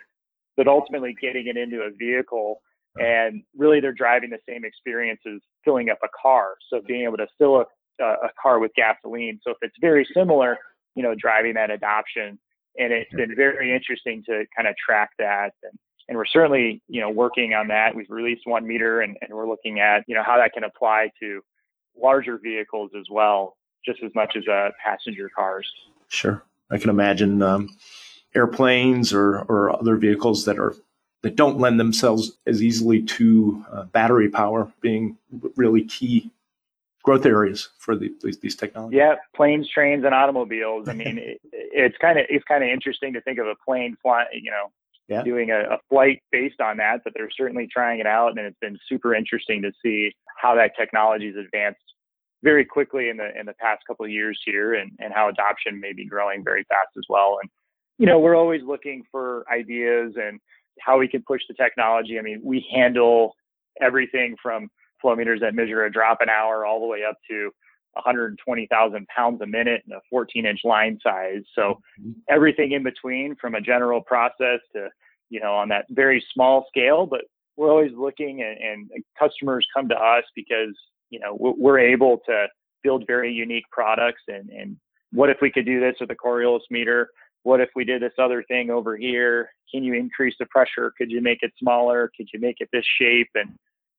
But 0.61 0.69
ultimately, 0.69 1.17
getting 1.19 1.47
it 1.47 1.57
into 1.57 1.81
a 1.81 1.91
vehicle 1.91 2.61
and 2.99 3.43
really 3.57 3.81
they're 3.81 3.95
driving 3.95 4.29
the 4.29 4.41
same 4.47 4.63
experience 4.63 5.21
as 5.27 5.41
filling 5.65 5.89
up 5.89 5.97
a 6.05 6.09
car. 6.21 6.57
So 6.69 6.83
being 6.87 7.05
able 7.05 7.17
to 7.17 7.29
fill 7.39 7.57
a, 7.57 8.05
a 8.05 8.29
car 8.43 8.59
with 8.59 8.71
gasoline. 8.77 9.41
So 9.43 9.53
if 9.53 9.57
it's 9.63 9.77
very 9.81 10.07
similar, 10.13 10.59
you 10.95 11.03
know, 11.03 11.15
driving 11.19 11.55
that 11.55 11.71
adoption. 11.71 12.39
And 12.79 12.93
it's 12.93 13.11
been 13.15 13.35
very 13.35 13.75
interesting 13.75 14.23
to 14.27 14.45
kind 14.55 14.69
of 14.69 14.75
track 14.77 15.13
that. 15.19 15.53
And 15.63 15.73
and 16.11 16.19
we're 16.19 16.27
certainly 16.27 16.83
you 16.89 17.01
know 17.01 17.09
working 17.09 17.55
on 17.55 17.69
that. 17.69 17.95
We've 17.95 18.11
released 18.11 18.43
one 18.45 18.67
meter, 18.67 19.01
and, 19.01 19.17
and 19.23 19.33
we're 19.33 19.49
looking 19.49 19.81
at 19.81 20.05
you 20.07 20.15
know 20.15 20.23
how 20.23 20.37
that 20.37 20.53
can 20.53 20.65
apply 20.65 21.11
to 21.23 21.41
larger 21.97 22.39
vehicles 22.43 22.91
as 22.99 23.07
well, 23.11 23.57
just 23.87 24.03
as 24.05 24.11
much 24.15 24.35
as 24.37 24.43
uh, 24.47 24.71
passenger 24.85 25.31
cars. 25.35 25.67
Sure, 26.09 26.45
I 26.71 26.77
can 26.77 26.91
imagine 26.91 27.41
um, 27.41 27.71
airplanes 28.35 29.13
or 29.13 29.41
or 29.41 29.71
other 29.79 29.97
vehicles 29.97 30.45
that 30.45 30.59
are 30.59 30.75
that 31.23 31.37
don't 31.37 31.59
lend 31.59 31.79
themselves 31.79 32.33
as 32.47 32.63
easily 32.63 33.03
to 33.03 33.65
uh, 33.71 33.85
battery 33.85 34.29
power 34.29 34.73
being 34.81 35.19
really 35.57 35.85
key 35.85 36.31
growth 37.03 37.27
areas 37.27 37.69
for 37.79 37.97
the, 37.97 38.13
these, 38.23 38.39
these 38.39 38.57
technologies. 38.57 38.97
Yeah, 38.97 39.15
planes, 39.35 39.69
trains, 39.69 40.05
and 40.05 40.15
automobiles. 40.15 40.89
I 40.89 40.93
mean, 40.95 41.19
it, 41.19 41.41
it's 41.53 41.97
kind 41.99 42.19
of 42.19 42.27
it's 42.29 42.45
kind 42.45 42.63
of 42.63 42.71
interesting 42.71 43.13
to 43.15 43.21
think 43.23 43.39
of 43.39 43.47
a 43.47 43.55
plane 43.65 43.97
flying, 44.03 44.29
you 44.33 44.51
know, 44.51 44.71
yeah. 45.09 45.23
doing 45.23 45.51
a, 45.51 45.75
a, 45.75 45.79
flight 45.89 46.23
based 46.31 46.61
on 46.61 46.77
that, 46.79 47.01
but 47.05 47.13
they're 47.15 47.31
certainly 47.37 47.69
trying 47.71 48.01
it 48.01 48.07
out. 48.07 48.31
And 48.31 48.41
it's 48.41 48.59
been 48.61 48.79
super 48.89 49.15
interesting 49.15 49.63
to 49.63 49.73
see 49.83 50.13
how 50.37 50.55
that 50.55 50.73
technology 50.79 51.27
has 51.27 51.37
advanced 51.37 51.81
very 52.43 52.65
quickly 52.65 53.11
in 53.11 53.19
the 53.19 53.39
in 53.39 53.45
the 53.45 53.55
past 53.55 53.83
couple 53.87 54.05
of 54.05 54.11
years 54.11 54.41
here 54.45 54.75
and, 54.75 54.93
and 54.99 55.13
how 55.13 55.29
adoption 55.29 55.81
may 55.81 55.93
be 55.93 56.07
growing 56.07 56.43
very 56.43 56.65
fast 56.65 56.91
as 56.97 57.05
well. 57.09 57.39
And, 57.43 57.51
you 58.01 58.07
know, 58.07 58.19
we're 58.19 58.35
always 58.35 58.63
looking 58.67 59.05
for 59.13 59.45
ideas 59.53 60.15
and 60.17 60.41
how 60.81 60.99
we 60.99 61.07
can 61.07 61.23
push 61.23 61.43
the 61.47 61.55
technology. 61.55 62.19
I 62.19 62.23
mean, 62.23 62.41
we 62.43 62.67
handle 62.75 63.35
everything 63.83 64.37
from 64.43 64.71
flow 65.03 65.15
meters 65.15 65.41
that 65.41 65.55
measure 65.55 65.85
a 65.85 65.93
drop 65.93 66.23
an 66.23 66.31
hour 66.31 66.65
all 66.65 66.81
the 66.81 66.87
way 66.87 67.01
up 67.07 67.17
to 67.29 67.51
120,000 67.93 69.07
pounds 69.09 69.43
a 69.43 69.47
minute 69.47 69.83
and 69.85 69.95
a 69.95 70.01
14 70.09 70.47
inch 70.47 70.61
line 70.65 70.99
size. 71.03 71.43
So 71.55 71.81
mm-hmm. 72.01 72.13
everything 72.31 72.73
in 72.73 72.83
between 72.83 73.37
from 73.39 73.55
a 73.55 73.61
general 73.61 74.01
process 74.01 74.61
to, 74.75 74.89
you 75.29 75.41
know, 75.41 75.53
on 75.53 75.69
that 75.69 75.85
very 75.91 76.25
small 76.33 76.65
scale, 76.69 77.05
but 77.05 77.25
we're 77.59 77.71
always 77.71 77.93
looking 77.95 78.41
and, 78.41 78.89
and 78.91 79.05
customers 79.19 79.67
come 79.77 79.91
to 79.91 79.95
us 79.95 80.25
because, 80.35 80.75
you 81.11 81.21
know, 81.21 81.37
we're 81.39 81.79
able 81.79 82.23
to 82.25 82.47
build 82.83 83.05
very 83.07 83.31
unique 83.31 83.69
products 83.71 84.23
and, 84.27 84.49
and 84.49 84.79
what 85.13 85.29
if 85.29 85.39
we 85.43 85.51
could 85.51 85.67
do 85.67 85.81
this 85.81 85.97
with 86.01 86.11
a 86.11 86.15
Coriolis 86.15 86.61
meter? 86.71 87.11
What 87.43 87.61
if 87.61 87.71
we 87.75 87.85
did 87.85 88.03
this 88.03 88.13
other 88.19 88.43
thing 88.43 88.71
over 88.71 88.97
here? 88.97 89.51
Can 89.73 89.83
you 89.83 89.95
increase 89.95 90.35
the 90.39 90.47
pressure? 90.47 90.93
Could 90.99 91.11
you 91.11 91.23
make 91.23 91.39
it 91.43 91.53
smaller? 91.59 92.11
Could 92.17 92.29
you 92.33 92.41
make 92.41 92.57
it 92.61 92.69
this 92.73 92.85
shape? 92.99 93.29
And 93.35 93.57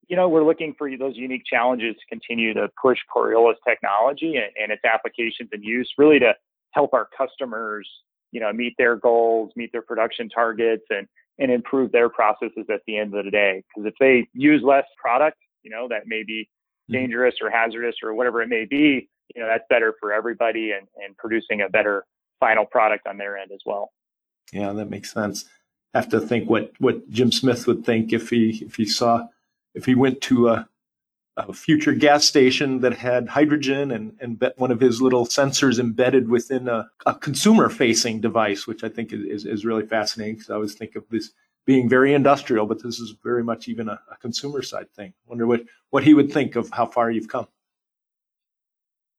you 0.07 0.17
know, 0.17 0.27
we're 0.27 0.43
looking 0.43 0.75
for 0.77 0.89
those 0.97 1.15
unique 1.15 1.43
challenges 1.45 1.95
to 1.95 2.05
continue 2.09 2.53
to 2.53 2.67
push 2.81 2.97
Coriolis 3.15 3.55
technology 3.65 4.35
and, 4.35 4.51
and 4.61 4.71
its 4.71 4.83
applications 4.83 5.49
and 5.53 5.63
use 5.63 5.89
really 5.97 6.19
to 6.19 6.33
help 6.71 6.93
our 6.93 7.07
customers, 7.17 7.89
you 8.31 8.41
know, 8.41 8.51
meet 8.51 8.73
their 8.77 8.97
goals, 8.97 9.53
meet 9.55 9.71
their 9.71 9.81
production 9.81 10.27
targets 10.27 10.83
and, 10.89 11.07
and 11.39 11.49
improve 11.49 11.93
their 11.93 12.09
processes 12.09 12.65
at 12.69 12.81
the 12.87 12.97
end 12.97 13.15
of 13.15 13.23
the 13.23 13.31
day. 13.31 13.63
Because 13.69 13.87
if 13.87 13.93
they 14.01 14.27
use 14.33 14.61
less 14.63 14.85
product, 15.01 15.37
you 15.63 15.71
know, 15.71 15.87
that 15.89 16.07
may 16.07 16.23
be 16.23 16.43
mm-hmm. 16.43 16.93
dangerous 16.93 17.35
or 17.41 17.49
hazardous 17.49 17.95
or 18.03 18.13
whatever 18.13 18.41
it 18.41 18.49
may 18.49 18.65
be, 18.69 19.07
you 19.33 19.41
know, 19.41 19.47
that's 19.47 19.63
better 19.69 19.93
for 19.99 20.11
everybody 20.11 20.71
and, 20.71 20.87
and 21.01 21.15
producing 21.15 21.61
a 21.61 21.69
better 21.69 22.05
final 22.41 22.65
product 22.65 23.07
on 23.07 23.17
their 23.17 23.37
end 23.37 23.51
as 23.53 23.61
well. 23.65 23.93
Yeah, 24.51 24.73
that 24.73 24.89
makes 24.89 25.13
sense. 25.13 25.45
I 25.93 25.99
have 25.99 26.09
to 26.09 26.19
think 26.19 26.49
what, 26.49 26.73
what 26.79 27.09
Jim 27.09 27.31
Smith 27.31 27.67
would 27.67 27.85
think 27.85 28.11
if 28.11 28.29
he 28.29 28.65
if 28.65 28.75
he 28.75 28.85
saw 28.85 29.27
if 29.73 29.85
he 29.85 29.95
went 29.95 30.19
to 30.21 30.49
a, 30.49 30.67
a 31.37 31.53
future 31.53 31.93
gas 31.93 32.25
station 32.25 32.81
that 32.81 32.97
had 32.97 33.29
hydrogen 33.29 33.91
and, 33.91 34.17
and 34.19 34.43
one 34.57 34.71
of 34.71 34.81
his 34.81 35.01
little 35.01 35.25
sensors 35.25 35.79
embedded 35.79 36.27
within 36.29 36.67
a, 36.67 36.89
a 37.05 37.15
consumer 37.15 37.69
facing 37.69 38.19
device, 38.19 38.67
which 38.67 38.83
I 38.83 38.89
think 38.89 39.13
is, 39.13 39.45
is 39.45 39.63
really 39.63 39.85
fascinating 39.85 40.35
because 40.35 40.49
I 40.49 40.55
always 40.55 40.73
think 40.73 40.95
of 40.97 41.05
this 41.09 41.31
being 41.65 41.87
very 41.87 42.13
industrial, 42.13 42.65
but 42.65 42.83
this 42.83 42.99
is 42.99 43.15
very 43.23 43.43
much 43.43 43.67
even 43.67 43.87
a, 43.87 43.99
a 44.11 44.17
consumer 44.17 44.61
side 44.61 44.91
thing. 44.93 45.13
Wonder 45.27 45.47
what, 45.47 45.61
what 45.91 46.03
he 46.03 46.13
would 46.13 46.31
think 46.31 46.55
of 46.55 46.69
how 46.71 46.85
far 46.85 47.11
you've 47.11 47.29
come. 47.29 47.47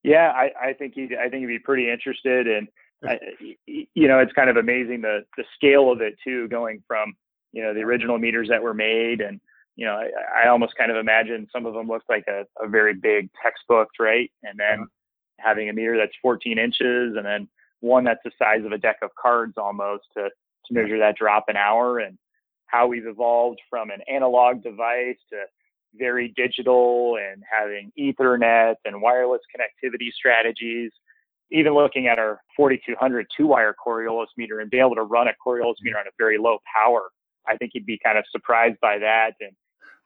Yeah, 0.02 0.32
I, 0.34 0.50
I 0.60 0.72
think 0.72 0.94
he 0.94 1.16
I 1.16 1.28
think 1.28 1.42
he'd 1.42 1.46
be 1.46 1.58
pretty 1.60 1.88
interested, 1.88 2.48
and 2.48 2.66
I, 3.06 3.18
you 3.66 4.08
know, 4.08 4.18
it's 4.20 4.32
kind 4.32 4.50
of 4.50 4.56
amazing 4.56 5.00
the 5.00 5.24
the 5.36 5.44
scale 5.54 5.90
of 5.90 6.00
it 6.00 6.14
too, 6.24 6.48
going 6.48 6.82
from 6.86 7.14
you 7.52 7.62
know 7.62 7.74
the 7.74 7.80
original 7.80 8.18
meters 8.18 8.48
that 8.48 8.62
were 8.62 8.74
made 8.74 9.20
and 9.20 9.40
you 9.76 9.86
know, 9.86 9.94
I, 9.94 10.44
I 10.44 10.48
almost 10.48 10.74
kind 10.76 10.90
of 10.90 10.96
imagine 10.96 11.48
some 11.52 11.66
of 11.66 11.74
them 11.74 11.88
looked 11.88 12.08
like 12.08 12.24
a, 12.28 12.44
a 12.62 12.68
very 12.68 12.94
big 12.94 13.30
textbook, 13.42 13.88
right? 13.98 14.30
And 14.42 14.58
then 14.58 14.80
yeah. 14.80 14.84
having 15.38 15.68
a 15.68 15.72
meter 15.72 15.96
that's 15.96 16.12
14 16.20 16.58
inches 16.58 17.16
and 17.16 17.24
then 17.24 17.48
one 17.80 18.04
that's 18.04 18.20
the 18.24 18.30
size 18.38 18.64
of 18.64 18.72
a 18.72 18.78
deck 18.78 18.98
of 19.02 19.10
cards 19.20 19.54
almost 19.56 20.04
to, 20.16 20.28
to 20.66 20.74
measure 20.74 20.98
that 20.98 21.16
drop 21.16 21.46
an 21.48 21.56
hour 21.56 21.98
and 21.98 22.18
how 22.66 22.86
we've 22.86 23.06
evolved 23.06 23.60
from 23.68 23.90
an 23.90 24.00
analog 24.08 24.62
device 24.62 25.16
to 25.30 25.42
very 25.94 26.32
digital 26.36 27.18
and 27.18 27.42
having 27.50 27.92
ethernet 27.98 28.76
and 28.84 29.02
wireless 29.02 29.42
connectivity 29.54 30.10
strategies 30.12 30.90
even 31.52 31.74
looking 31.74 32.06
at 32.06 32.18
our 32.18 32.40
4200 32.56 33.26
two 33.36 33.46
wire 33.46 33.74
Coriolis 33.84 34.26
meter 34.36 34.60
and 34.60 34.70
be 34.70 34.78
able 34.78 34.94
to 34.94 35.02
run 35.02 35.28
a 35.28 35.32
Coriolis 35.46 35.74
meter 35.82 35.98
on 35.98 36.06
a 36.06 36.10
very 36.18 36.38
low 36.38 36.58
power, 36.74 37.10
I 37.46 37.56
think 37.56 37.72
you'd 37.74 37.86
be 37.86 38.00
kind 38.02 38.18
of 38.18 38.24
surprised 38.30 38.78
by 38.80 38.98
that. 38.98 39.32
And 39.40 39.52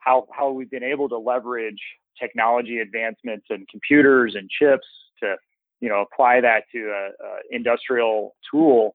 how 0.01 0.27
how 0.33 0.51
we've 0.51 0.71
been 0.71 0.85
able 0.85 1.09
to 1.09 1.19
leverage 1.19 1.81
technology 2.19 2.79
advancements 2.79 3.47
and 3.51 3.67
computers 3.69 4.35
and 4.35 4.49
chips 4.51 4.87
to 5.23 5.37
you 5.81 5.89
know 5.89 6.01
apply 6.01 6.41
that 6.41 6.65
to 6.73 6.79
a, 6.79 7.09
a 7.25 7.39
industrial 7.51 8.35
tool 8.51 8.95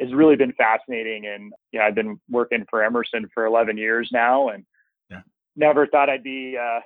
has 0.00 0.12
really 0.12 0.36
been 0.36 0.52
fascinating 0.52 1.26
and 1.26 1.52
you 1.72 1.78
know 1.78 1.86
I've 1.86 1.94
been 1.94 2.18
working 2.30 2.64
for 2.70 2.82
Emerson 2.82 3.28
for 3.34 3.46
11 3.46 3.76
years 3.76 4.08
now 4.12 4.48
and 4.48 4.64
yeah. 5.10 5.20
never 5.56 5.86
thought 5.86 6.08
I'd 6.08 6.22
be 6.22 6.56
uh, 6.60 6.80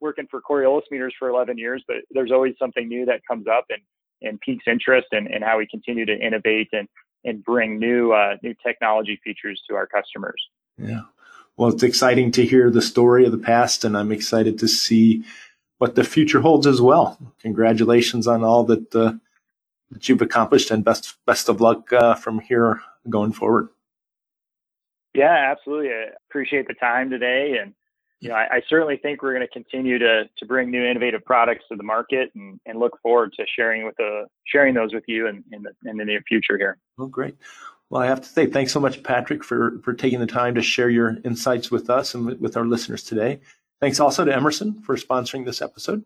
working 0.00 0.26
for 0.30 0.40
Coriolis 0.40 0.82
meters 0.90 1.14
for 1.18 1.28
11 1.28 1.58
years 1.58 1.84
but 1.86 1.96
there's 2.10 2.32
always 2.32 2.54
something 2.58 2.88
new 2.88 3.04
that 3.06 3.20
comes 3.28 3.46
up 3.46 3.66
and 3.70 3.80
and 4.22 4.40
piques 4.40 4.64
interest 4.66 5.08
and 5.12 5.28
in 5.28 5.42
how 5.42 5.58
we 5.58 5.66
continue 5.66 6.06
to 6.06 6.16
innovate 6.16 6.68
and 6.72 6.88
and 7.24 7.44
bring 7.44 7.78
new 7.78 8.12
uh, 8.12 8.36
new 8.42 8.54
technology 8.64 9.20
features 9.22 9.62
to 9.68 9.74
our 9.74 9.86
customers. 9.86 10.42
Yeah. 10.78 11.02
Well, 11.56 11.68
it's 11.68 11.82
exciting 11.82 12.32
to 12.32 12.46
hear 12.46 12.70
the 12.70 12.82
story 12.82 13.26
of 13.26 13.32
the 13.32 13.38
past, 13.38 13.84
and 13.84 13.96
I'm 13.96 14.10
excited 14.10 14.58
to 14.60 14.68
see 14.68 15.22
what 15.78 15.94
the 15.94 16.04
future 16.04 16.40
holds 16.40 16.66
as 16.66 16.80
well. 16.80 17.18
Congratulations 17.40 18.26
on 18.26 18.42
all 18.42 18.64
that, 18.64 18.94
uh, 18.94 19.12
that 19.90 20.08
you've 20.08 20.22
accomplished, 20.22 20.70
and 20.70 20.84
best 20.84 21.16
best 21.26 21.48
of 21.48 21.60
luck 21.60 21.92
uh, 21.92 22.14
from 22.14 22.40
here 22.40 22.80
going 23.08 23.32
forward. 23.32 23.68
Yeah, 25.14 25.52
absolutely. 25.52 25.90
I 25.90 26.04
appreciate 26.30 26.68
the 26.68 26.74
time 26.74 27.10
today, 27.10 27.58
and 27.60 27.74
you 28.22 28.28
know, 28.28 28.36
I, 28.36 28.46
I 28.56 28.62
certainly 28.68 28.96
think 28.96 29.20
we're 29.20 29.34
going 29.34 29.46
to 29.46 29.52
continue 29.52 29.98
to 29.98 30.30
to 30.36 30.46
bring 30.46 30.70
new 30.70 30.84
innovative 30.84 31.24
products 31.24 31.64
to 31.68 31.76
the 31.76 31.82
market, 31.82 32.30
and, 32.36 32.60
and 32.66 32.78
look 32.78 33.00
forward 33.02 33.32
to 33.34 33.44
sharing 33.56 33.84
with 33.84 33.96
the 33.96 34.26
sharing 34.44 34.74
those 34.74 34.94
with 34.94 35.02
you 35.08 35.26
in, 35.26 35.42
in 35.50 35.64
the 35.64 35.90
in 35.90 35.96
the 35.96 36.04
near 36.04 36.22
future 36.28 36.56
here. 36.56 36.78
Oh, 36.98 37.06
great. 37.06 37.34
Well, 37.90 38.00
I 38.00 38.06
have 38.06 38.20
to 38.20 38.28
say, 38.28 38.46
thanks 38.46 38.72
so 38.72 38.80
much, 38.80 39.02
Patrick, 39.02 39.44
for, 39.44 39.78
for 39.84 39.92
taking 39.92 40.20
the 40.20 40.26
time 40.26 40.54
to 40.54 40.62
share 40.62 40.88
your 40.88 41.18
insights 41.24 41.70
with 41.70 41.90
us 41.90 42.14
and 42.14 42.40
with 42.40 42.56
our 42.56 42.64
listeners 42.64 43.02
today. 43.02 43.40
Thanks 43.80 44.00
also 44.00 44.24
to 44.24 44.34
Emerson 44.34 44.80
for 44.80 44.96
sponsoring 44.96 45.44
this 45.44 45.60
episode. 45.60 46.02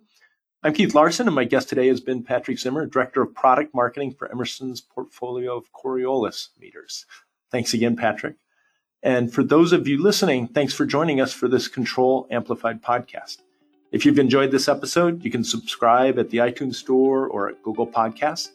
I'm 0.64 0.72
Keith 0.72 0.96
Larson, 0.96 1.28
and 1.28 1.36
my 1.36 1.44
guest 1.44 1.68
today 1.68 1.86
has 1.86 2.00
been 2.00 2.24
Patrick 2.24 2.58
Zimmer, 2.58 2.86
Director 2.86 3.22
of 3.22 3.34
Product 3.34 3.72
Marketing 3.72 4.10
for 4.10 4.28
Emerson's 4.32 4.80
portfolio 4.80 5.56
of 5.56 5.70
Coriolis 5.72 6.48
meters. 6.58 7.06
Thanks 7.52 7.72
again, 7.72 7.94
Patrick. 7.94 8.34
And 9.06 9.32
for 9.32 9.44
those 9.44 9.72
of 9.72 9.86
you 9.86 10.02
listening, 10.02 10.48
thanks 10.48 10.74
for 10.74 10.84
joining 10.84 11.20
us 11.20 11.32
for 11.32 11.46
this 11.46 11.68
Control 11.68 12.26
Amplified 12.28 12.82
podcast. 12.82 13.38
If 13.92 14.04
you've 14.04 14.18
enjoyed 14.18 14.50
this 14.50 14.66
episode, 14.66 15.24
you 15.24 15.30
can 15.30 15.44
subscribe 15.44 16.18
at 16.18 16.28
the 16.30 16.38
iTunes 16.38 16.74
Store 16.74 17.28
or 17.28 17.48
at 17.48 17.62
Google 17.62 17.86
Podcasts. 17.86 18.50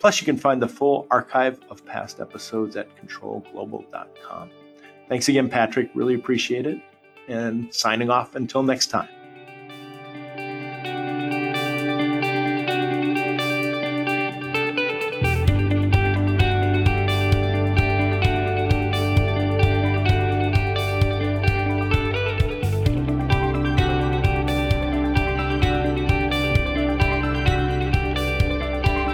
Plus, 0.00 0.20
you 0.20 0.24
can 0.24 0.36
find 0.36 0.60
the 0.60 0.66
full 0.66 1.06
archive 1.12 1.60
of 1.70 1.86
past 1.86 2.18
episodes 2.18 2.74
at 2.74 2.88
controlglobal.com. 2.96 4.50
Thanks 5.08 5.28
again, 5.28 5.48
Patrick. 5.48 5.90
Really 5.94 6.16
appreciate 6.16 6.66
it. 6.66 6.80
And 7.28 7.72
signing 7.72 8.10
off 8.10 8.34
until 8.34 8.64
next 8.64 8.88
time. 8.88 9.13